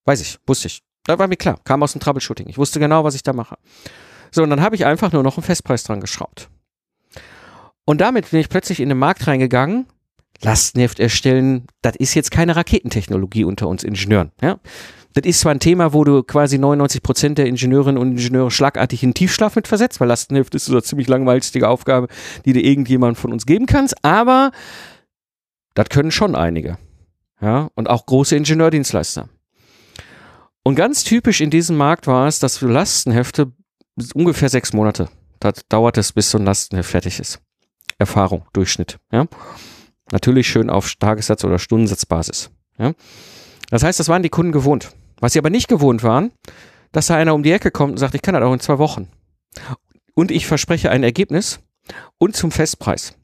Weiß 0.05 0.21
ich, 0.21 0.39
wusste 0.47 0.67
ich. 0.67 0.81
Da 1.05 1.17
war 1.19 1.27
mir 1.27 1.37
klar, 1.37 1.59
kam 1.63 1.83
aus 1.83 1.93
dem 1.93 2.01
Troubleshooting. 2.01 2.47
Ich 2.47 2.57
wusste 2.57 2.79
genau, 2.79 3.03
was 3.03 3.15
ich 3.15 3.23
da 3.23 3.33
mache. 3.33 3.57
So, 4.31 4.43
und 4.43 4.49
dann 4.51 4.61
habe 4.61 4.75
ich 4.75 4.85
einfach 4.85 5.11
nur 5.11 5.23
noch 5.23 5.37
einen 5.37 5.43
Festpreis 5.43 5.83
dran 5.83 6.01
geschraubt. 6.01 6.49
Und 7.89 8.01
damit 8.01 8.29
bin 8.29 8.39
ich 8.39 8.49
plötzlich 8.49 8.81
in 8.81 8.89
den 8.89 8.99
Markt 8.99 9.25
reingegangen. 9.25 9.87
Lastenheft 10.43 10.99
erstellen, 10.99 11.65
das 11.81 11.95
ist 11.95 12.13
jetzt 12.13 12.29
keine 12.29 12.55
Raketentechnologie 12.55 13.45
unter 13.45 13.67
uns 13.67 13.83
Ingenieuren. 13.83 14.31
Ja? 14.43 14.59
Das 15.15 15.25
ist 15.25 15.39
zwar 15.39 15.53
ein 15.53 15.59
Thema, 15.59 15.91
wo 15.91 16.03
du 16.03 16.21
quasi 16.21 16.59
99 16.59 17.01
Prozent 17.01 17.39
der 17.39 17.47
Ingenieurinnen 17.47 17.97
und 17.97 18.11
Ingenieure 18.11 18.51
schlagartig 18.51 19.01
in 19.01 19.15
Tiefschlaf 19.15 19.55
mit 19.55 19.67
versetzt, 19.67 19.99
weil 19.99 20.07
Lastenheft 20.07 20.53
ist 20.53 20.65
so 20.65 20.73
eine 20.73 20.83
ziemlich 20.83 21.07
langweilige 21.07 21.67
Aufgabe, 21.67 22.09
die 22.45 22.53
dir 22.53 22.63
irgendjemand 22.63 23.17
von 23.17 23.33
uns 23.33 23.47
geben 23.47 23.65
kannst, 23.65 23.95
aber 24.05 24.51
das 25.73 25.89
können 25.89 26.11
schon 26.11 26.35
einige. 26.35 26.77
Ja, 27.41 27.71
und 27.73 27.89
auch 27.89 28.05
große 28.05 28.35
Ingenieurdienstleister. 28.35 29.29
Und 30.61 30.75
ganz 30.75 31.03
typisch 31.03 31.41
in 31.41 31.49
diesem 31.49 31.75
Markt 31.75 32.05
war 32.05 32.27
es, 32.27 32.37
dass 32.37 32.59
für 32.59 32.67
Lastenhefte 32.67 33.51
ungefähr 34.13 34.49
sechs 34.49 34.73
Monate, 34.73 35.09
dauert 35.69 35.97
es, 35.97 36.11
bis 36.11 36.29
so 36.29 36.37
ein 36.37 36.45
Lastenheft 36.45 36.91
fertig 36.91 37.19
ist. 37.19 37.41
Erfahrung, 37.99 38.45
Durchschnitt. 38.53 38.97
Ja? 39.11 39.27
Natürlich 40.11 40.47
schön 40.47 40.69
auf 40.69 40.91
Tagessatz- 40.99 41.45
oder 41.45 41.59
Stundensatzbasis. 41.59 42.49
Ja? 42.79 42.93
Das 43.69 43.83
heißt, 43.83 43.99
das 43.99 44.07
waren 44.07 44.23
die 44.23 44.29
Kunden 44.29 44.51
gewohnt. 44.51 44.91
Was 45.19 45.33
sie 45.33 45.39
aber 45.39 45.49
nicht 45.49 45.67
gewohnt 45.67 46.01
waren, 46.01 46.31
dass 46.91 47.07
da 47.07 47.15
einer 47.15 47.35
um 47.35 47.43
die 47.43 47.51
Ecke 47.51 47.71
kommt 47.71 47.91
und 47.91 47.97
sagt, 47.97 48.15
ich 48.15 48.21
kann 48.21 48.33
das 48.33 48.43
auch 48.43 48.53
in 48.53 48.59
zwei 48.59 48.79
Wochen. 48.79 49.09
Und 50.15 50.31
ich 50.31 50.47
verspreche 50.47 50.89
ein 50.89 51.03
Ergebnis 51.03 51.59
und 52.17 52.35
zum 52.35 52.51
Festpreis. 52.51 53.15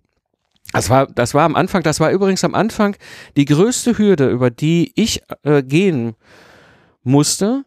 Das 0.71 0.89
war, 0.89 1.07
das 1.07 1.33
war 1.33 1.43
am 1.43 1.55
Anfang, 1.55 1.83
das 1.83 1.99
war 1.99 2.11
übrigens 2.11 2.43
am 2.43 2.53
Anfang 2.53 2.95
die 3.37 3.45
größte 3.45 3.97
Hürde, 3.97 4.29
über 4.29 4.49
die 4.49 4.91
ich 4.95 5.21
äh, 5.43 5.63
gehen 5.63 6.15
musste, 7.03 7.63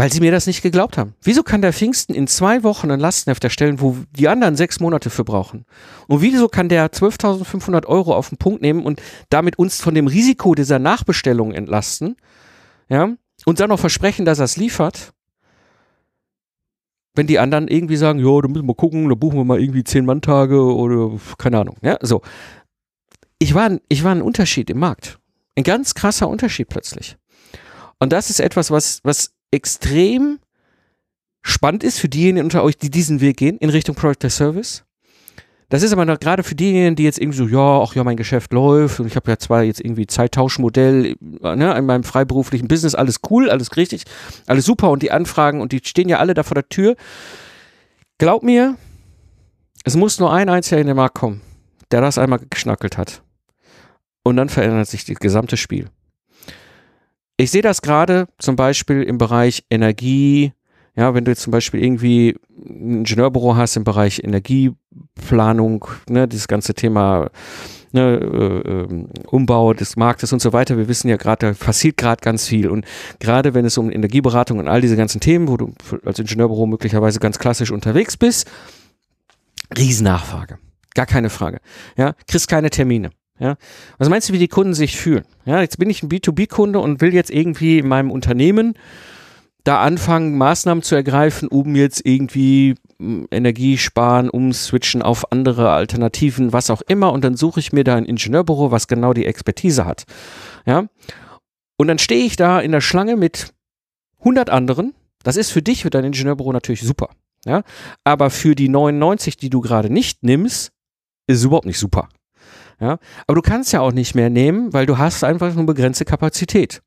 weil 0.00 0.10
sie 0.10 0.20
mir 0.20 0.32
das 0.32 0.46
nicht 0.46 0.62
geglaubt 0.62 0.96
haben. 0.96 1.12
Wieso 1.20 1.42
kann 1.42 1.60
der 1.60 1.74
Pfingsten 1.74 2.14
in 2.14 2.26
zwei 2.26 2.62
Wochen 2.62 2.90
ein 2.90 3.00
Lastenheft 3.00 3.44
erstellen, 3.44 3.82
wo 3.82 3.98
die 4.16 4.28
anderen 4.28 4.56
sechs 4.56 4.80
Monate 4.80 5.10
für 5.10 5.24
brauchen? 5.24 5.66
Und 6.06 6.22
wieso 6.22 6.48
kann 6.48 6.70
der 6.70 6.90
12.500 6.90 7.84
Euro 7.84 8.14
auf 8.14 8.30
den 8.30 8.38
Punkt 8.38 8.62
nehmen 8.62 8.82
und 8.82 9.02
damit 9.28 9.58
uns 9.58 9.82
von 9.82 9.94
dem 9.94 10.06
Risiko 10.06 10.54
dieser 10.54 10.78
Nachbestellung 10.78 11.52
entlasten? 11.52 12.16
Ja? 12.88 13.14
Und 13.44 13.60
dann 13.60 13.68
noch 13.68 13.78
versprechen, 13.78 14.24
dass 14.24 14.38
er 14.38 14.46
es 14.46 14.56
liefert? 14.56 15.12
Wenn 17.14 17.26
die 17.26 17.38
anderen 17.38 17.68
irgendwie 17.68 17.96
sagen, 17.96 18.20
ja, 18.20 18.40
da 18.40 18.48
müssen 18.48 18.66
wir 18.66 18.74
gucken, 18.74 19.06
da 19.10 19.14
buchen 19.14 19.36
wir 19.36 19.44
mal 19.44 19.60
irgendwie 19.60 19.84
zehn 19.84 20.06
Manntage 20.06 20.62
oder 20.62 21.20
keine 21.36 21.58
Ahnung. 21.58 21.76
Ja, 21.82 21.98
so. 22.00 22.22
Ich 23.38 23.52
war, 23.52 23.76
ich 23.90 24.02
war 24.02 24.12
ein 24.12 24.22
Unterschied 24.22 24.70
im 24.70 24.78
Markt. 24.78 25.18
Ein 25.56 25.64
ganz 25.64 25.92
krasser 25.92 26.26
Unterschied 26.26 26.70
plötzlich. 26.70 27.18
Und 27.98 28.14
das 28.14 28.30
ist 28.30 28.40
etwas, 28.40 28.70
was, 28.70 29.00
was 29.04 29.34
extrem 29.50 30.38
spannend 31.42 31.84
ist 31.84 31.98
für 31.98 32.08
diejenigen 32.08 32.44
unter 32.44 32.62
euch, 32.62 32.76
die 32.76 32.90
diesen 32.90 33.20
Weg 33.20 33.38
gehen 33.38 33.58
in 33.58 33.70
Richtung 33.70 33.94
Product 33.94 34.24
as 34.24 34.36
Service. 34.36 34.84
Das 35.70 35.84
ist 35.84 35.92
aber 35.92 36.04
noch 36.04 36.18
gerade 36.18 36.42
für 36.42 36.56
diejenigen, 36.56 36.96
die 36.96 37.04
jetzt 37.04 37.18
irgendwie 37.18 37.38
so, 37.38 37.46
ja, 37.46 37.80
ach 37.80 37.94
ja, 37.94 38.02
mein 38.02 38.16
Geschäft 38.16 38.52
läuft 38.52 38.98
und 38.98 39.06
ich 39.06 39.14
habe 39.14 39.30
ja 39.30 39.38
zwar 39.38 39.62
jetzt 39.62 39.80
irgendwie 39.80 40.06
Zeittauschmodell 40.06 41.14
ne, 41.20 41.78
in 41.78 41.86
meinem 41.86 42.02
freiberuflichen 42.02 42.66
Business, 42.66 42.96
alles 42.96 43.20
cool, 43.30 43.48
alles 43.48 43.76
richtig, 43.76 44.02
alles 44.48 44.64
super 44.64 44.90
und 44.90 45.02
die 45.02 45.12
Anfragen 45.12 45.60
und 45.60 45.70
die 45.70 45.80
stehen 45.84 46.08
ja 46.08 46.18
alle 46.18 46.34
da 46.34 46.42
vor 46.42 46.56
der 46.56 46.68
Tür. 46.68 46.96
Glaub 48.18 48.42
mir, 48.42 48.76
es 49.84 49.94
muss 49.94 50.18
nur 50.18 50.32
ein 50.32 50.48
einziger 50.48 50.80
in 50.80 50.88
den 50.88 50.96
Markt 50.96 51.14
kommen, 51.14 51.40
der 51.92 52.00
das 52.00 52.18
einmal 52.18 52.40
geschnackelt 52.50 52.98
hat. 52.98 53.22
Und 54.24 54.36
dann 54.36 54.48
verändert 54.48 54.88
sich 54.88 55.04
das 55.04 55.20
gesamte 55.20 55.56
Spiel. 55.56 55.88
Ich 57.40 57.50
sehe 57.50 57.62
das 57.62 57.80
gerade 57.80 58.28
zum 58.38 58.54
Beispiel 58.54 59.02
im 59.02 59.16
Bereich 59.16 59.64
Energie. 59.70 60.52
Ja, 60.94 61.14
wenn 61.14 61.24
du 61.24 61.30
jetzt 61.30 61.40
zum 61.40 61.52
Beispiel 61.52 61.82
irgendwie 61.82 62.36
ein 62.54 62.98
Ingenieurbüro 62.98 63.56
hast 63.56 63.78
im 63.78 63.84
Bereich 63.84 64.22
Energieplanung, 64.22 65.86
ne, 66.10 66.28
dieses 66.28 66.48
ganze 66.48 66.74
Thema 66.74 67.30
ne, 67.92 68.16
äh, 68.18 68.70
ähm, 68.70 69.08
Umbau 69.30 69.72
des 69.72 69.96
Marktes 69.96 70.34
und 70.34 70.42
so 70.42 70.52
weiter. 70.52 70.76
Wir 70.76 70.86
wissen 70.86 71.08
ja 71.08 71.16
gerade, 71.16 71.46
da 71.46 71.52
passiert 71.54 71.96
gerade 71.96 72.20
ganz 72.20 72.46
viel. 72.46 72.68
Und 72.68 72.84
gerade 73.20 73.54
wenn 73.54 73.64
es 73.64 73.78
um 73.78 73.90
Energieberatung 73.90 74.58
und 74.58 74.68
all 74.68 74.82
diese 74.82 74.96
ganzen 74.96 75.22
Themen, 75.22 75.48
wo 75.48 75.56
du 75.56 75.72
als 76.04 76.18
Ingenieurbüro 76.18 76.66
möglicherweise 76.66 77.20
ganz 77.20 77.38
klassisch 77.38 77.70
unterwegs 77.70 78.18
bist, 78.18 78.50
Riesennachfrage. 79.74 80.58
Gar 80.94 81.06
keine 81.06 81.30
Frage. 81.30 81.60
Ja, 81.96 82.12
kriegst 82.26 82.48
keine 82.48 82.68
Termine. 82.68 83.12
Ja, 83.40 83.56
was 83.98 84.10
meinst 84.10 84.28
du, 84.28 84.34
wie 84.34 84.38
die 84.38 84.48
Kunden 84.48 84.74
sich 84.74 84.98
fühlen? 84.98 85.24
Ja, 85.46 85.62
jetzt 85.62 85.78
bin 85.78 85.88
ich 85.88 86.02
ein 86.02 86.10
B2B-Kunde 86.10 86.78
und 86.78 87.00
will 87.00 87.14
jetzt 87.14 87.30
irgendwie 87.30 87.78
in 87.78 87.88
meinem 87.88 88.10
Unternehmen 88.10 88.74
da 89.64 89.82
anfangen, 89.82 90.36
Maßnahmen 90.38 90.82
zu 90.82 90.94
ergreifen, 90.94 91.48
um 91.48 91.74
jetzt 91.74 92.04
irgendwie 92.04 92.74
hm, 92.98 93.26
Energie 93.30 93.78
sparen, 93.78 94.28
umswitchen 94.28 95.02
auf 95.02 95.32
andere 95.32 95.70
Alternativen, 95.70 96.52
was 96.52 96.70
auch 96.70 96.82
immer. 96.82 97.12
Und 97.12 97.24
dann 97.24 97.36
suche 97.36 97.60
ich 97.60 97.72
mir 97.72 97.84
da 97.84 97.96
ein 97.96 98.04
Ingenieurbüro, 98.04 98.70
was 98.70 98.88
genau 98.88 99.14
die 99.14 99.26
Expertise 99.26 99.86
hat. 99.86 100.04
Ja, 100.66 100.86
und 101.78 101.88
dann 101.88 101.98
stehe 101.98 102.24
ich 102.24 102.36
da 102.36 102.60
in 102.60 102.72
der 102.72 102.82
Schlange 102.82 103.16
mit 103.16 103.54
100 104.18 104.50
anderen. 104.50 104.94
Das 105.22 105.36
ist 105.36 105.50
für 105.50 105.62
dich, 105.62 105.82
für 105.82 105.90
dein 105.90 106.04
Ingenieurbüro 106.04 106.52
natürlich 106.52 106.82
super. 106.82 107.08
Ja, 107.46 107.62
aber 108.04 108.28
für 108.28 108.54
die 108.54 108.68
99, 108.68 109.38
die 109.38 109.48
du 109.48 109.62
gerade 109.62 109.90
nicht 109.90 110.22
nimmst, 110.22 110.72
ist 111.26 111.38
es 111.38 111.44
überhaupt 111.44 111.64
nicht 111.64 111.78
super. 111.78 112.10
Ja, 112.80 112.98
aber 113.26 113.34
du 113.34 113.42
kannst 113.42 113.72
ja 113.72 113.80
auch 113.80 113.92
nicht 113.92 114.14
mehr 114.14 114.30
nehmen, 114.30 114.72
weil 114.72 114.86
du 114.86 114.96
hast 114.96 115.22
einfach 115.22 115.54
nur 115.54 115.66
begrenzte 115.66 116.06
Kapazität. 116.06 116.82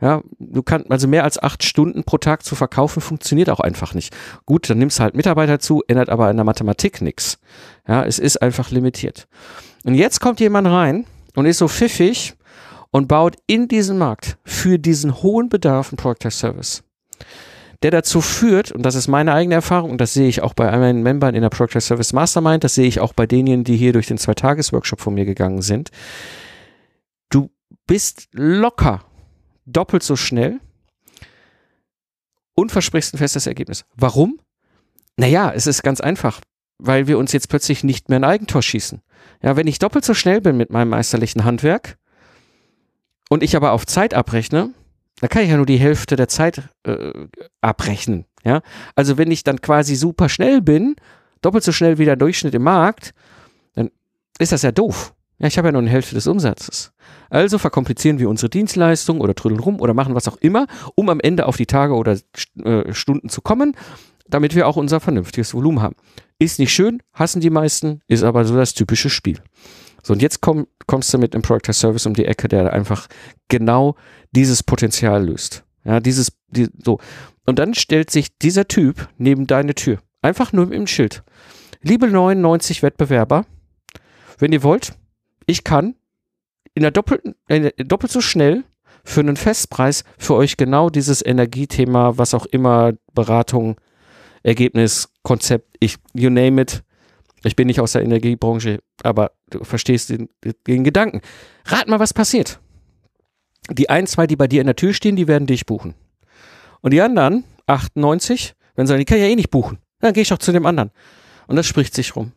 Ja, 0.00 0.22
du 0.38 0.62
kannst, 0.62 0.90
also 0.90 1.08
mehr 1.08 1.24
als 1.24 1.42
acht 1.42 1.64
Stunden 1.64 2.04
pro 2.04 2.18
Tag 2.18 2.44
zu 2.44 2.54
verkaufen 2.54 3.00
funktioniert 3.00 3.50
auch 3.50 3.60
einfach 3.60 3.94
nicht. 3.94 4.14
Gut, 4.46 4.70
dann 4.70 4.78
nimmst 4.78 4.98
du 4.98 5.02
halt 5.02 5.16
Mitarbeiter 5.16 5.58
zu, 5.58 5.82
ändert 5.88 6.08
aber 6.08 6.30
in 6.30 6.36
der 6.36 6.44
Mathematik 6.44 7.02
nichts. 7.02 7.38
Ja, 7.86 8.04
es 8.04 8.18
ist 8.18 8.40
einfach 8.42 8.70
limitiert. 8.70 9.26
Und 9.84 9.94
jetzt 9.94 10.20
kommt 10.20 10.40
jemand 10.40 10.68
rein 10.68 11.06
und 11.34 11.46
ist 11.46 11.58
so 11.58 11.68
pfiffig 11.68 12.34
und 12.90 13.08
baut 13.08 13.36
in 13.46 13.68
diesen 13.68 13.98
Markt 13.98 14.38
für 14.44 14.78
diesen 14.78 15.22
hohen 15.22 15.48
Bedarf 15.48 15.90
einen 15.90 15.96
Product 15.96 16.30
Service 16.30 16.84
der 17.82 17.90
dazu 17.92 18.20
führt, 18.20 18.72
und 18.72 18.82
das 18.82 18.94
ist 18.94 19.08
meine 19.08 19.32
eigene 19.32 19.54
Erfahrung, 19.54 19.90
und 19.90 20.00
das 20.00 20.12
sehe 20.12 20.28
ich 20.28 20.42
auch 20.42 20.54
bei 20.54 20.76
meinen 20.76 21.02
Membern 21.02 21.34
in 21.34 21.42
der 21.42 21.50
Project 21.50 21.82
Service 21.82 22.12
Mastermind, 22.12 22.64
das 22.64 22.74
sehe 22.74 22.86
ich 22.88 23.00
auch 23.00 23.12
bei 23.12 23.26
denen, 23.26 23.64
die 23.64 23.76
hier 23.76 23.92
durch 23.92 24.06
den 24.06 24.18
Zwei-Tages-Workshop 24.18 25.00
von 25.00 25.14
mir 25.14 25.24
gegangen 25.24 25.62
sind. 25.62 25.90
Du 27.30 27.50
bist 27.86 28.28
locker 28.32 29.04
doppelt 29.72 30.02
so 30.02 30.16
schnell 30.16 30.60
und 32.54 32.72
versprichst 32.72 33.14
ein 33.14 33.18
festes 33.18 33.46
Ergebnis. 33.46 33.84
Warum? 33.94 34.40
Naja, 35.16 35.52
es 35.54 35.66
ist 35.66 35.82
ganz 35.82 36.00
einfach, 36.00 36.40
weil 36.78 37.06
wir 37.06 37.18
uns 37.18 37.32
jetzt 37.32 37.48
plötzlich 37.48 37.84
nicht 37.84 38.08
mehr 38.08 38.18
ein 38.18 38.24
Eigentor 38.24 38.62
schießen. 38.62 39.02
Ja, 39.42 39.56
wenn 39.56 39.66
ich 39.66 39.78
doppelt 39.78 40.04
so 40.04 40.14
schnell 40.14 40.40
bin 40.40 40.56
mit 40.56 40.70
meinem 40.70 40.88
meisterlichen 40.88 41.44
Handwerk 41.44 41.98
und 43.28 43.42
ich 43.42 43.56
aber 43.56 43.72
auf 43.72 43.86
Zeit 43.86 44.14
abrechne, 44.14 44.72
da 45.20 45.28
kann 45.28 45.42
ich 45.42 45.50
ja 45.50 45.56
nur 45.56 45.66
die 45.66 45.78
Hälfte 45.78 46.16
der 46.16 46.28
Zeit 46.28 46.62
äh, 46.84 47.12
abrechnen. 47.60 48.24
Ja? 48.44 48.62
Also 48.94 49.18
wenn 49.18 49.30
ich 49.30 49.44
dann 49.44 49.60
quasi 49.60 49.94
super 49.94 50.28
schnell 50.28 50.60
bin, 50.60 50.96
doppelt 51.42 51.64
so 51.64 51.72
schnell 51.72 51.98
wie 51.98 52.04
der 52.04 52.16
Durchschnitt 52.16 52.54
im 52.54 52.62
Markt, 52.62 53.14
dann 53.74 53.90
ist 54.38 54.52
das 54.52 54.62
ja 54.62 54.72
doof. 54.72 55.14
Ja, 55.40 55.46
ich 55.46 55.56
habe 55.56 55.68
ja 55.68 55.72
nur 55.72 55.82
eine 55.82 55.90
Hälfte 55.90 56.16
des 56.16 56.26
Umsatzes. 56.26 56.92
Also 57.30 57.58
verkomplizieren 57.58 58.18
wir 58.18 58.28
unsere 58.28 58.50
Dienstleistung 58.50 59.20
oder 59.20 59.34
trödeln 59.34 59.60
rum 59.60 59.80
oder 59.80 59.94
machen 59.94 60.14
was 60.14 60.26
auch 60.26 60.36
immer, 60.38 60.66
um 60.96 61.08
am 61.08 61.20
Ende 61.20 61.46
auf 61.46 61.56
die 61.56 61.66
Tage 61.66 61.94
oder 61.94 62.18
äh, 62.64 62.92
Stunden 62.92 63.28
zu 63.28 63.40
kommen, 63.40 63.76
damit 64.28 64.56
wir 64.56 64.66
auch 64.66 64.76
unser 64.76 64.98
vernünftiges 64.98 65.54
Volumen 65.54 65.80
haben. 65.80 65.94
Ist 66.40 66.58
nicht 66.58 66.72
schön, 66.72 67.02
hassen 67.12 67.40
die 67.40 67.50
meisten, 67.50 68.00
ist 68.08 68.24
aber 68.24 68.44
so 68.44 68.56
das 68.56 68.74
typische 68.74 69.10
Spiel. 69.10 69.40
So, 70.08 70.14
und 70.14 70.22
jetzt 70.22 70.40
komm, 70.40 70.66
kommst 70.86 71.12
du 71.12 71.18
mit 71.18 71.34
einem 71.34 71.42
Product 71.42 71.68
as 71.68 71.80
Service 71.80 72.06
um 72.06 72.14
die 72.14 72.24
Ecke, 72.24 72.48
der 72.48 72.72
einfach 72.72 73.08
genau 73.48 73.94
dieses 74.30 74.62
Potenzial 74.62 75.26
löst. 75.26 75.64
Ja, 75.84 76.00
dieses, 76.00 76.32
die, 76.48 76.68
so. 76.82 76.98
Und 77.44 77.58
dann 77.58 77.74
stellt 77.74 78.08
sich 78.08 78.38
dieser 78.38 78.66
Typ 78.66 79.06
neben 79.18 79.46
deine 79.46 79.74
Tür. 79.74 79.98
Einfach 80.22 80.54
nur 80.54 80.72
im 80.72 80.86
Schild. 80.86 81.22
Liebe 81.82 82.08
99 82.08 82.82
Wettbewerber, 82.82 83.44
wenn 84.38 84.50
ihr 84.50 84.62
wollt, 84.62 84.94
ich 85.44 85.62
kann 85.62 85.94
in 86.72 86.84
der 86.84 86.90
doppelten, 86.90 87.34
äh, 87.48 87.70
doppelt 87.84 88.10
so 88.10 88.22
schnell 88.22 88.64
für 89.04 89.20
einen 89.20 89.36
Festpreis 89.36 90.04
für 90.16 90.36
euch 90.36 90.56
genau 90.56 90.88
dieses 90.88 91.22
Energiethema, 91.22 92.16
was 92.16 92.32
auch 92.32 92.46
immer, 92.46 92.94
Beratung, 93.12 93.78
Ergebnis, 94.42 95.10
Konzept, 95.22 95.76
ich, 95.80 95.96
you 96.14 96.30
name 96.30 96.62
it. 96.62 96.82
Ich 97.44 97.56
bin 97.56 97.66
nicht 97.66 97.80
aus 97.80 97.92
der 97.92 98.02
Energiebranche, 98.02 98.80
aber 99.02 99.32
du 99.50 99.62
verstehst 99.64 100.10
den, 100.10 100.28
den 100.66 100.84
Gedanken. 100.84 101.20
Rat 101.66 101.88
mal, 101.88 102.00
was 102.00 102.12
passiert 102.12 102.60
die 103.70 103.90
ein, 103.90 104.06
zwei, 104.06 104.26
die 104.26 104.36
bei 104.36 104.46
dir 104.46 104.60
in 104.60 104.66
der 104.66 104.76
Tür 104.76 104.92
stehen, 104.92 105.16
die 105.16 105.28
werden 105.28 105.46
dich 105.46 105.66
buchen. 105.66 105.94
Und 106.80 106.92
die 106.92 107.00
anderen, 107.00 107.44
98, 107.66 108.54
wenn 108.74 108.86
sie 108.86 108.90
sagen, 108.90 109.00
die 109.00 109.04
kann 109.04 109.18
ja 109.18 109.26
eh 109.26 109.36
nicht 109.36 109.50
buchen, 109.50 109.78
dann 110.00 110.12
gehe 110.12 110.22
ich 110.22 110.32
auch 110.32 110.38
zu 110.38 110.52
dem 110.52 110.66
anderen. 110.66 110.90
Und 111.46 111.56
das 111.56 111.66
spricht 111.66 111.94
sich 111.94 112.14
rum. 112.16 112.32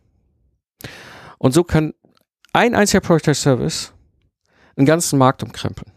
Und 1.37 1.53
so 1.53 1.63
kann 1.63 1.93
ein 2.53 2.75
einziger 2.75 3.01
Product 3.01 3.33
Service 3.33 3.93
einen 4.75 4.85
ganzen 4.85 5.19
Markt 5.19 5.43
umkrempeln. 5.43 5.91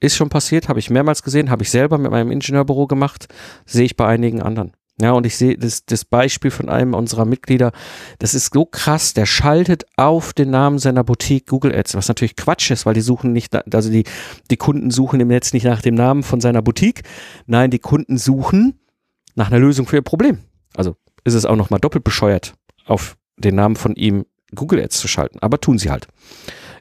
Ist 0.00 0.16
schon 0.16 0.28
passiert, 0.28 0.68
habe 0.68 0.78
ich 0.78 0.90
mehrmals 0.90 1.22
gesehen, 1.22 1.50
habe 1.50 1.62
ich 1.62 1.70
selber 1.70 1.96
mit 1.98 2.10
meinem 2.10 2.30
Ingenieurbüro 2.30 2.86
gemacht, 2.86 3.28
sehe 3.64 3.84
ich 3.84 3.96
bei 3.96 4.06
einigen 4.06 4.42
anderen. 4.42 4.72
Ja, 5.00 5.10
und 5.10 5.26
ich 5.26 5.36
sehe 5.36 5.58
das, 5.58 5.84
das 5.84 6.04
Beispiel 6.04 6.52
von 6.52 6.68
einem 6.68 6.94
unserer 6.94 7.24
Mitglieder, 7.24 7.72
das 8.20 8.34
ist 8.34 8.54
so 8.54 8.64
krass, 8.64 9.12
der 9.12 9.26
schaltet 9.26 9.86
auf 9.96 10.32
den 10.32 10.50
Namen 10.50 10.78
seiner 10.78 11.02
Boutique 11.02 11.48
Google 11.48 11.74
Ads, 11.74 11.96
was 11.96 12.06
natürlich 12.06 12.36
Quatsch 12.36 12.70
ist, 12.70 12.86
weil 12.86 12.94
die 12.94 13.00
suchen 13.00 13.32
nicht, 13.32 13.56
also 13.74 13.90
die, 13.90 14.04
die 14.52 14.56
Kunden 14.56 14.92
suchen 14.92 15.18
im 15.18 15.28
Netz 15.28 15.52
nicht 15.52 15.64
nach 15.64 15.82
dem 15.82 15.96
Namen 15.96 16.22
von 16.22 16.40
seiner 16.40 16.62
Boutique, 16.62 17.02
nein, 17.46 17.72
die 17.72 17.80
Kunden 17.80 18.18
suchen 18.18 18.78
nach 19.34 19.48
einer 19.48 19.58
Lösung 19.58 19.86
für 19.86 19.96
ihr 19.96 20.02
Problem. 20.02 20.38
Also 20.76 20.94
ist 21.24 21.34
es 21.34 21.44
auch 21.44 21.56
nochmal 21.56 21.80
doppelt 21.80 22.04
bescheuert, 22.04 22.54
auf 22.86 23.16
den 23.36 23.56
Namen 23.56 23.74
von 23.74 23.96
ihm 23.96 24.26
Google 24.54 24.80
Ads 24.80 25.00
zu 25.00 25.08
schalten, 25.08 25.40
aber 25.40 25.60
tun 25.60 25.78
sie 25.78 25.90
halt 25.90 26.06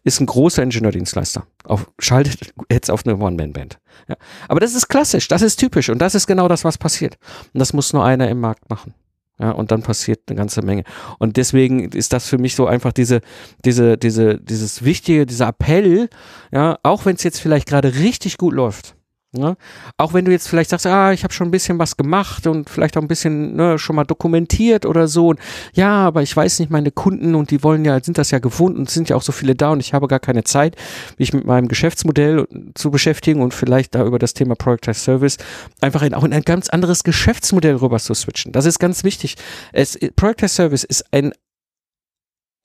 ist 0.03 0.19
ein 0.19 0.25
großer 0.25 0.63
Ingenieurdienstleister. 0.63 1.45
Auf, 1.63 1.89
schaltet 1.99 2.53
jetzt 2.71 2.91
auf 2.91 3.05
eine 3.05 3.17
One-Man-Band. 3.17 3.79
Ja. 4.07 4.15
Aber 4.47 4.59
das 4.59 4.75
ist 4.75 4.87
klassisch, 4.87 5.27
das 5.27 5.41
ist 5.41 5.57
typisch 5.57 5.89
und 5.89 5.99
das 5.99 6.15
ist 6.15 6.27
genau 6.27 6.47
das, 6.47 6.63
was 6.63 6.77
passiert. 6.77 7.17
Und 7.53 7.59
das 7.59 7.73
muss 7.73 7.93
nur 7.93 8.03
einer 8.03 8.29
im 8.29 8.39
Markt 8.39 8.69
machen. 8.69 8.93
Ja, 9.39 9.51
und 9.51 9.71
dann 9.71 9.81
passiert 9.81 10.21
eine 10.27 10.37
ganze 10.37 10.61
Menge. 10.61 10.83
Und 11.17 11.37
deswegen 11.37 11.89
ist 11.89 12.13
das 12.13 12.27
für 12.27 12.37
mich 12.37 12.55
so 12.55 12.67
einfach 12.67 12.91
diese, 12.91 13.21
diese, 13.65 13.97
diese, 13.97 14.39
dieses 14.39 14.83
wichtige, 14.83 15.25
dieser 15.25 15.47
Appell, 15.47 16.09
ja, 16.51 16.77
auch 16.83 17.05
wenn 17.05 17.15
es 17.15 17.23
jetzt 17.23 17.39
vielleicht 17.39 17.67
gerade 17.67 17.95
richtig 17.95 18.37
gut 18.37 18.53
läuft, 18.53 18.95
Ja? 19.35 19.55
Auch 19.97 20.13
wenn 20.13 20.25
du 20.25 20.31
jetzt 20.31 20.47
vielleicht 20.47 20.69
sagst, 20.69 20.85
ah, 20.85 21.11
ich 21.11 21.23
habe 21.23 21.33
schon 21.33 21.47
ein 21.47 21.51
bisschen 21.51 21.79
was 21.79 21.97
gemacht 21.97 22.45
und 22.45 22.69
vielleicht 22.69 22.95
auch 22.97 23.01
ein 23.01 23.07
bisschen 23.07 23.55
ne, 23.55 23.79
schon 23.79 23.95
mal 23.95 24.03
dokumentiert 24.03 24.85
oder 24.85 25.07
so. 25.07 25.33
Ja, 25.73 26.05
aber 26.05 26.21
ich 26.21 26.35
weiß 26.35 26.59
nicht, 26.59 26.71
meine 26.71 26.91
Kunden 26.91 27.33
und 27.33 27.49
die 27.49 27.63
wollen 27.63 27.83
ja, 27.83 27.99
sind 28.01 28.17
das 28.17 28.31
ja 28.31 28.39
gewohnt 28.39 28.77
und 28.77 28.89
sind 28.89 29.09
ja 29.09 29.15
auch 29.15 29.23
so 29.23 29.31
viele 29.31 29.55
da 29.55 29.71
und 29.71 29.79
ich 29.79 29.93
habe 29.93 30.07
gar 30.07 30.19
keine 30.19 30.43
Zeit, 30.43 30.75
mich 31.17 31.33
mit 31.33 31.45
meinem 31.45 31.67
Geschäftsmodell 31.67 32.47
zu 32.75 32.91
beschäftigen 32.91 33.41
und 33.41 33.53
vielleicht 33.53 33.95
da 33.95 34.05
über 34.05 34.19
das 34.19 34.33
Thema 34.35 34.55
Product 34.55 34.87
as 34.89 35.03
Service 35.03 35.37
einfach 35.81 36.03
in, 36.03 36.13
auch 36.13 36.23
in 36.23 36.33
ein 36.33 36.43
ganz 36.43 36.69
anderes 36.69 37.03
Geschäftsmodell 37.03 37.75
rüber 37.75 37.97
zu 37.97 38.13
switchen. 38.13 38.51
Das 38.51 38.65
ist 38.65 38.79
ganz 38.79 39.03
wichtig. 39.03 39.35
Es, 39.71 39.97
Product 40.15 40.43
as 40.43 40.55
Service 40.55 40.83
ist 40.83 41.05
ein 41.11 41.33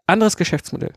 anderes 0.06 0.37
Geschäftsmodell. 0.37 0.92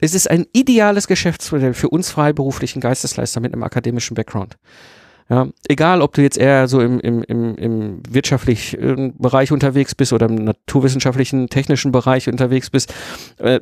Es 0.00 0.14
ist 0.14 0.30
ein 0.30 0.46
ideales 0.52 1.06
Geschäftsmodell 1.06 1.74
für 1.74 1.88
uns 1.88 2.10
freiberuflichen 2.10 2.80
Geistesleister 2.80 3.40
mit 3.40 3.52
einem 3.52 3.62
akademischen 3.62 4.14
Background. 4.14 4.56
Ja, 5.30 5.48
egal, 5.68 6.02
ob 6.02 6.12
du 6.12 6.20
jetzt 6.20 6.36
eher 6.36 6.68
so 6.68 6.80
im, 6.80 7.00
im, 7.00 7.22
im, 7.22 7.56
im 7.56 8.02
wirtschaftlichen 8.06 9.16
Bereich 9.16 9.52
unterwegs 9.52 9.94
bist 9.94 10.12
oder 10.12 10.26
im 10.26 10.34
naturwissenschaftlichen, 10.34 11.48
technischen 11.48 11.92
Bereich 11.92 12.28
unterwegs 12.28 12.68
bist, 12.68 12.92
äh, 13.38 13.60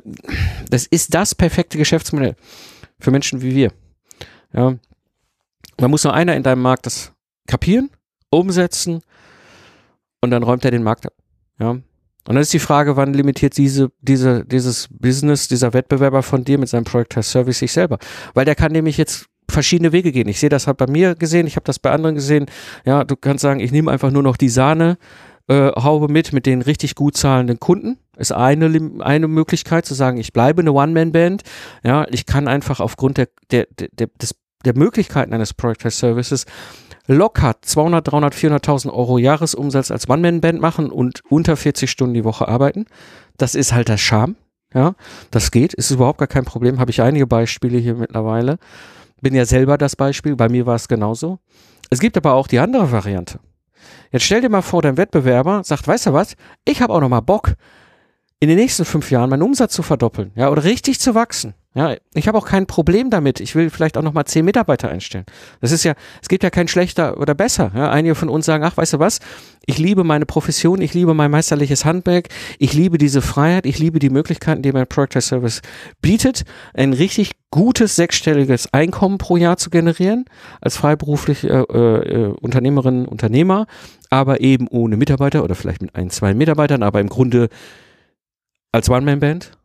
das 0.69 0.85
ist 0.85 1.13
das 1.13 1.35
perfekte 1.35 1.77
Geschäftsmodell 1.77 2.35
für 2.99 3.11
Menschen 3.11 3.41
wie 3.41 3.55
wir. 3.55 3.71
Ja, 4.53 4.75
da 5.77 5.87
muss 5.87 6.03
nur 6.03 6.13
einer 6.13 6.35
in 6.35 6.43
deinem 6.43 6.61
Markt 6.61 6.85
das 6.85 7.13
kapieren, 7.47 7.89
umsetzen 8.29 9.01
und 10.19 10.31
dann 10.31 10.43
räumt 10.43 10.65
er 10.65 10.71
den 10.71 10.83
Markt 10.83 11.05
ab. 11.05 11.13
Ja, 11.59 11.77
und 12.27 12.35
dann 12.35 12.41
ist 12.41 12.53
die 12.53 12.59
Frage, 12.59 12.95
wann 12.95 13.13
limitiert 13.13 13.57
diese, 13.57 13.91
diese, 14.01 14.45
dieses 14.45 14.87
Business, 14.89 15.47
dieser 15.47 15.73
Wettbewerber 15.73 16.23
von 16.23 16.45
dir 16.45 16.57
mit 16.57 16.69
seinem 16.69 16.85
Product 16.85 17.17
as 17.17 17.31
Service 17.31 17.59
sich 17.59 17.73
selber? 17.73 17.99
Weil 18.33 18.45
der 18.45 18.55
kann 18.55 18.71
nämlich 18.71 18.97
jetzt 18.97 19.25
verschiedene 19.49 19.91
Wege 19.91 20.11
gehen. 20.11 20.29
Ich 20.29 20.39
sehe 20.39 20.49
das 20.49 20.67
halt 20.67 20.77
bei 20.77 20.87
mir 20.87 21.15
gesehen, 21.15 21.47
ich 21.47 21.57
habe 21.57 21.65
das 21.65 21.79
bei 21.79 21.91
anderen 21.91 22.15
gesehen. 22.15 22.45
Ja, 22.85 23.03
du 23.03 23.15
kannst 23.15 23.41
sagen, 23.41 23.59
ich 23.59 23.71
nehme 23.71 23.91
einfach 23.91 24.11
nur 24.11 24.23
noch 24.23 24.37
die 24.37 24.49
Sahne. 24.49 24.97
Äh, 25.49 25.71
Haube 25.71 26.07
mit, 26.07 26.31
mit 26.31 26.45
den 26.45 26.61
richtig 26.61 26.95
gut 26.95 27.17
zahlenden 27.17 27.59
Kunden. 27.59 27.97
Ist 28.17 28.31
eine, 28.31 28.91
eine 28.99 29.27
Möglichkeit 29.27 29.85
zu 29.85 29.93
sagen, 29.93 30.17
ich 30.17 30.31
bleibe 30.31 30.61
eine 30.61 30.71
One-Man-Band. 30.71 31.43
Ja, 31.83 32.07
ich 32.09 32.25
kann 32.25 32.47
einfach 32.47 32.79
aufgrund 32.79 33.17
der, 33.17 33.27
der, 33.51 33.67
der, 33.75 34.07
des, 34.21 34.35
der 34.63 34.77
Möglichkeiten 34.77 35.33
eines 35.33 35.53
Product 35.53 35.85
as 35.85 35.99
Services 35.99 36.45
locker 37.07 37.55
200, 37.61 38.11
300, 38.11 38.35
400.000 38.35 38.91
Euro 38.91 39.17
Jahresumsatz 39.17 39.91
als 39.91 40.09
One-Man-Band 40.09 40.61
machen 40.61 40.89
und 40.89 41.21
unter 41.29 41.57
40 41.57 41.89
Stunden 41.89 42.13
die 42.13 42.23
Woche 42.23 42.47
arbeiten. 42.47 42.85
Das 43.37 43.55
ist 43.55 43.73
halt 43.73 43.89
der 43.89 43.97
Charme. 43.97 44.35
Ja, 44.73 44.95
das 45.29 45.51
geht, 45.51 45.73
ist 45.75 45.91
überhaupt 45.91 46.17
gar 46.17 46.27
kein 46.27 46.45
Problem. 46.45 46.79
Habe 46.79 46.89
ich 46.89 47.01
einige 47.01 47.27
Beispiele 47.27 47.77
hier 47.77 47.93
mittlerweile. 47.93 48.57
Bin 49.21 49.35
ja 49.35 49.45
selber 49.45 49.77
das 49.77 49.95
Beispiel. 49.95 50.35
Bei 50.35 50.49
mir 50.49 50.65
war 50.65 50.75
es 50.75 50.87
genauso. 50.87 51.39
Es 51.91 51.99
gibt 51.99 52.17
aber 52.17 52.33
auch 52.33 52.47
die 52.47 52.57
andere 52.57 52.91
Variante. 52.91 53.39
Jetzt 54.11 54.23
stell 54.23 54.41
dir 54.41 54.49
mal 54.49 54.61
vor, 54.61 54.81
dein 54.81 54.97
Wettbewerber 54.97 55.63
sagt, 55.63 55.87
weißt 55.87 56.07
du 56.07 56.13
was? 56.13 56.35
Ich 56.65 56.81
habe 56.81 56.93
auch 56.93 57.01
noch 57.01 57.09
mal 57.09 57.21
Bock, 57.21 57.53
in 58.39 58.49
den 58.49 58.57
nächsten 58.57 58.83
fünf 58.83 59.09
Jahren 59.11 59.29
meinen 59.29 59.41
Umsatz 59.41 59.73
zu 59.73 59.83
verdoppeln, 59.83 60.31
ja, 60.35 60.49
oder 60.49 60.63
richtig 60.63 60.99
zu 60.99 61.15
wachsen. 61.15 61.53
Ja, 61.75 61.95
ich 62.13 62.27
habe 62.27 62.37
auch 62.37 62.45
kein 62.45 62.67
Problem 62.67 63.09
damit. 63.09 63.39
Ich 63.39 63.55
will 63.55 63.71
vielleicht 63.71 63.97
auch 63.97 64.03
noch 64.03 64.13
mal 64.13 64.25
zehn 64.25 64.45
Mitarbeiter 64.45 64.89
einstellen. 64.89 65.25
Das 65.59 65.71
ist 65.71 65.83
ja, 65.83 65.93
es 66.21 66.29
gibt 66.29 66.43
ja 66.43 66.51
kein 66.51 66.67
schlechter 66.67 67.19
oder 67.19 67.33
besser. 67.33 67.71
Ja, 67.75 67.89
einige 67.89 68.13
von 68.13 68.29
uns 68.29 68.45
sagen, 68.45 68.63
ach, 68.63 68.77
weißt 68.77 68.93
du 68.93 68.99
was? 68.99 69.19
Ich 69.65 69.79
liebe 69.79 70.03
meine 70.03 70.27
Profession, 70.27 70.81
ich 70.81 70.93
liebe 70.93 71.15
mein 71.15 71.31
meisterliches 71.31 71.83
Handwerk, 71.83 72.29
ich 72.59 72.73
liebe 72.73 72.99
diese 72.99 73.23
Freiheit, 73.23 73.65
ich 73.65 73.79
liebe 73.79 73.97
die 73.97 74.11
Möglichkeiten, 74.11 74.61
die 74.61 74.71
mein 74.71 74.85
Product 74.85 75.21
Service 75.21 75.61
bietet, 75.99 76.43
ein 76.75 76.93
richtig 76.93 77.31
gutes 77.49 77.95
sechsstelliges 77.95 78.71
Einkommen 78.71 79.17
pro 79.17 79.37
Jahr 79.37 79.57
zu 79.57 79.71
generieren 79.71 80.25
als 80.61 80.77
freiberufliche 80.77 81.47
äh, 81.47 81.77
äh, 81.77 82.27
Unternehmerin, 82.39 83.07
Unternehmer, 83.07 83.65
aber 84.11 84.41
eben 84.41 84.67
ohne 84.67 84.95
Mitarbeiter 84.95 85.43
oder 85.43 85.55
vielleicht 85.55 85.81
mit 85.81 85.95
ein, 85.95 86.11
zwei 86.11 86.35
Mitarbeitern, 86.35 86.83
aber 86.83 86.99
im 86.99 87.09
Grunde 87.09 87.49
als 88.71 88.89
One-Man-Band 88.89 89.57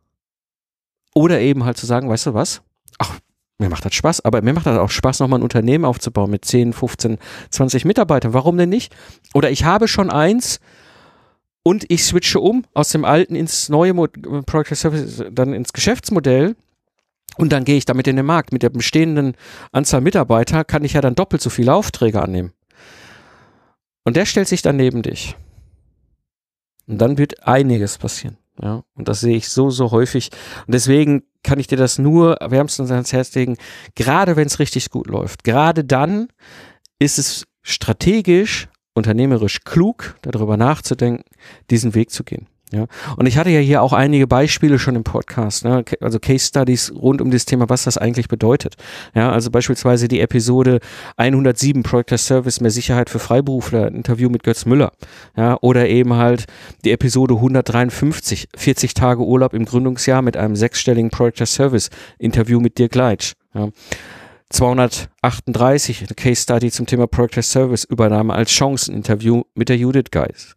oder 1.13 1.39
eben 1.39 1.65
halt 1.65 1.77
zu 1.77 1.85
sagen, 1.85 2.09
weißt 2.09 2.27
du 2.27 2.33
was? 2.33 2.61
Ach, 2.97 3.19
mir 3.57 3.69
macht 3.69 3.85
das 3.85 3.93
Spaß, 3.93 4.21
aber 4.21 4.41
mir 4.41 4.53
macht 4.53 4.65
das 4.65 4.77
auch 4.77 4.89
Spaß, 4.89 5.19
nochmal 5.19 5.39
ein 5.39 5.43
Unternehmen 5.43 5.85
aufzubauen 5.85 6.31
mit 6.31 6.45
10, 6.45 6.73
15, 6.73 7.17
20 7.49 7.85
Mitarbeitern. 7.85 8.33
Warum 8.33 8.57
denn 8.57 8.69
nicht? 8.69 8.95
Oder 9.33 9.51
ich 9.51 9.65
habe 9.65 9.87
schon 9.87 10.09
eins 10.09 10.59
und 11.63 11.85
ich 11.89 12.05
switche 12.05 12.39
um 12.39 12.63
aus 12.73 12.89
dem 12.89 13.03
alten 13.05 13.35
ins 13.35 13.69
neue 13.69 13.93
Mo 13.93 14.07
Product 14.07 14.75
Service, 14.75 15.23
dann 15.31 15.53
ins 15.53 15.73
Geschäftsmodell. 15.73 16.55
Und 17.37 17.53
dann 17.53 17.63
gehe 17.63 17.77
ich 17.77 17.85
damit 17.85 18.07
in 18.07 18.15
den 18.15 18.25
Markt. 18.25 18.51
Mit 18.51 18.63
der 18.63 18.69
bestehenden 18.69 19.35
Anzahl 19.71 20.01
Mitarbeiter 20.01 20.65
kann 20.65 20.83
ich 20.83 20.93
ja 20.93 21.01
dann 21.01 21.15
doppelt 21.15 21.41
so 21.41 21.49
viele 21.49 21.73
Aufträge 21.73 22.21
annehmen. 22.21 22.53
Und 24.03 24.15
der 24.15 24.25
stellt 24.25 24.47
sich 24.47 24.61
dann 24.61 24.77
neben 24.77 25.03
dich. 25.03 25.37
Und 26.87 26.97
dann 26.97 27.17
wird 27.17 27.47
einiges 27.47 27.97
passieren. 27.97 28.37
Ja, 28.61 28.83
und 28.95 29.07
das 29.07 29.21
sehe 29.21 29.37
ich 29.37 29.49
so, 29.49 29.69
so 29.69 29.91
häufig. 29.91 30.31
Und 30.67 30.73
deswegen 30.73 31.23
kann 31.43 31.59
ich 31.59 31.67
dir 31.67 31.77
das 31.77 31.97
nur 31.97 32.37
wärmstens 32.41 32.91
ans 32.91 33.13
Herz 33.13 33.33
legen, 33.35 33.57
gerade 33.95 34.35
wenn 34.35 34.47
es 34.47 34.59
richtig 34.59 34.89
gut 34.89 35.07
läuft. 35.07 35.43
Gerade 35.43 35.85
dann 35.85 36.27
ist 36.99 37.17
es 37.17 37.45
strategisch, 37.61 38.67
unternehmerisch 38.93 39.61
klug, 39.63 40.15
darüber 40.21 40.57
nachzudenken, 40.57 41.23
diesen 41.69 41.95
Weg 41.95 42.11
zu 42.11 42.23
gehen. 42.23 42.47
Ja, 42.71 42.85
und 43.17 43.25
ich 43.25 43.37
hatte 43.37 43.49
ja 43.49 43.59
hier 43.59 43.81
auch 43.81 43.93
einige 43.93 44.27
Beispiele 44.27 44.77
schon 44.77 44.95
im 44.95 45.03
Podcast, 45.03 45.65
ne? 45.65 45.83
also 46.01 46.19
Case 46.19 46.45
Studies 46.45 46.93
rund 46.95 47.19
um 47.19 47.31
das 47.31 47.45
Thema, 47.45 47.67
was 47.67 47.83
das 47.83 47.97
eigentlich 47.97 48.27
bedeutet. 48.27 48.75
Ja, 49.15 49.31
also 49.31 49.49
beispielsweise 49.49 50.07
die 50.07 50.19
Episode 50.19 50.79
107 51.17 51.81
Project 51.81 52.13
as 52.13 52.27
Service 52.27 52.61
mehr 52.61 52.69
Sicherheit 52.69 53.09
für 53.09 53.17
Freiberufler, 53.17 53.87
Interview 53.87 54.29
mit 54.29 54.43
Götz 54.43 54.65
Müller. 54.65 54.91
Ja, 55.35 55.57
oder 55.61 55.89
eben 55.89 56.13
halt 56.13 56.45
die 56.85 56.91
Episode 56.91 57.35
153 57.35 58.49
40 58.55 58.93
Tage 58.93 59.23
Urlaub 59.23 59.55
im 59.55 59.65
Gründungsjahr 59.65 60.21
mit 60.21 60.37
einem 60.37 60.55
sechsstelligen 60.55 61.09
Project 61.09 61.41
as 61.41 61.53
Service 61.55 61.89
Interview 62.19 62.59
mit 62.59 62.77
Dirk 62.77 62.93
Leitsch. 62.93 63.33
Ja. 63.55 63.69
238 64.51 66.01
eine 66.01 66.15
Case 66.15 66.41
Study 66.41 66.71
zum 66.71 66.85
Thema 66.85 67.07
Project 67.07 67.39
as 67.39 67.51
Service 67.51 67.83
Übernahme 67.83 68.33
als 68.33 68.51
Chanceninterview 68.51 69.43
mit 69.55 69.69
der 69.69 69.77
Judith 69.77 70.11
Geis. 70.11 70.55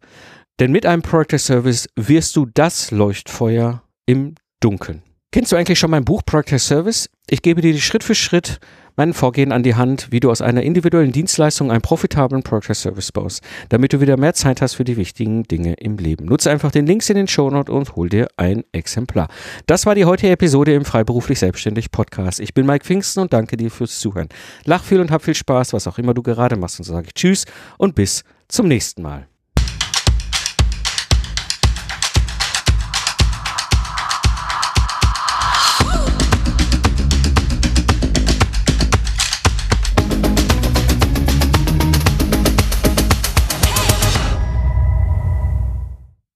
Denn 0.59 0.71
mit 0.71 0.85
einem 0.85 1.01
Project 1.01 1.39
Service 1.39 1.87
wirst 1.95 2.35
du 2.35 2.45
das 2.45 2.91
Leuchtfeuer 2.91 3.83
im 4.05 4.35
Dunkeln. 4.59 5.01
Kennst 5.31 5.51
du 5.51 5.55
eigentlich 5.55 5.79
schon 5.79 5.89
mein 5.89 6.05
Buch 6.05 6.21
Project 6.23 6.61
Service? 6.61 7.09
Ich 7.27 7.41
gebe 7.41 7.61
dir 7.61 7.75
Schritt 7.79 8.03
für 8.03 8.13
Schritt 8.13 8.59
mein 8.95 9.13
Vorgehen 9.13 9.51
an 9.51 9.63
die 9.63 9.73
Hand, 9.73 10.11
wie 10.11 10.19
du 10.19 10.29
aus 10.29 10.41
einer 10.41 10.61
individuellen 10.61 11.11
Dienstleistung 11.11 11.71
einen 11.71 11.81
profitablen 11.81 12.43
Project 12.43 12.75
Service 12.75 13.11
baust, 13.11 13.41
damit 13.69 13.93
du 13.93 14.01
wieder 14.01 14.17
mehr 14.17 14.35
Zeit 14.35 14.61
hast 14.61 14.75
für 14.75 14.83
die 14.83 14.97
wichtigen 14.97 15.43
Dinge 15.43 15.73
im 15.73 15.97
Leben. 15.97 16.25
Nutze 16.25 16.51
einfach 16.51 16.69
den 16.71 16.85
Links 16.85 17.09
in 17.09 17.15
den 17.15 17.27
Show 17.27 17.49
Notes 17.49 17.73
und 17.73 17.95
hol 17.95 18.09
dir 18.09 18.27
ein 18.37 18.63
Exemplar. 18.71 19.27
Das 19.65 19.87
war 19.87 19.95
die 19.95 20.05
heutige 20.05 20.31
Episode 20.31 20.75
im 20.75 20.85
Freiberuflich 20.85 21.39
Selbstständig 21.39 21.89
Podcast. 21.89 22.39
Ich 22.39 22.53
bin 22.53 22.67
Mike 22.67 22.85
Pfingsten 22.85 23.21
und 23.21 23.33
danke 23.33 23.57
dir 23.57 23.71
fürs 23.71 23.99
Zuhören. 23.99 24.29
Lach 24.65 24.83
viel 24.83 24.99
und 24.99 25.09
hab 25.09 25.23
viel 25.23 25.33
Spaß, 25.33 25.73
was 25.73 25.87
auch 25.87 25.97
immer 25.97 26.13
du 26.13 26.21
gerade 26.21 26.55
machst. 26.55 26.79
Und 26.79 26.85
so 26.85 26.93
sage 26.93 27.07
ich 27.07 27.13
Tschüss 27.15 27.45
und 27.79 27.95
bis 27.95 28.23
zum 28.47 28.67
nächsten 28.67 29.01
Mal. 29.01 29.32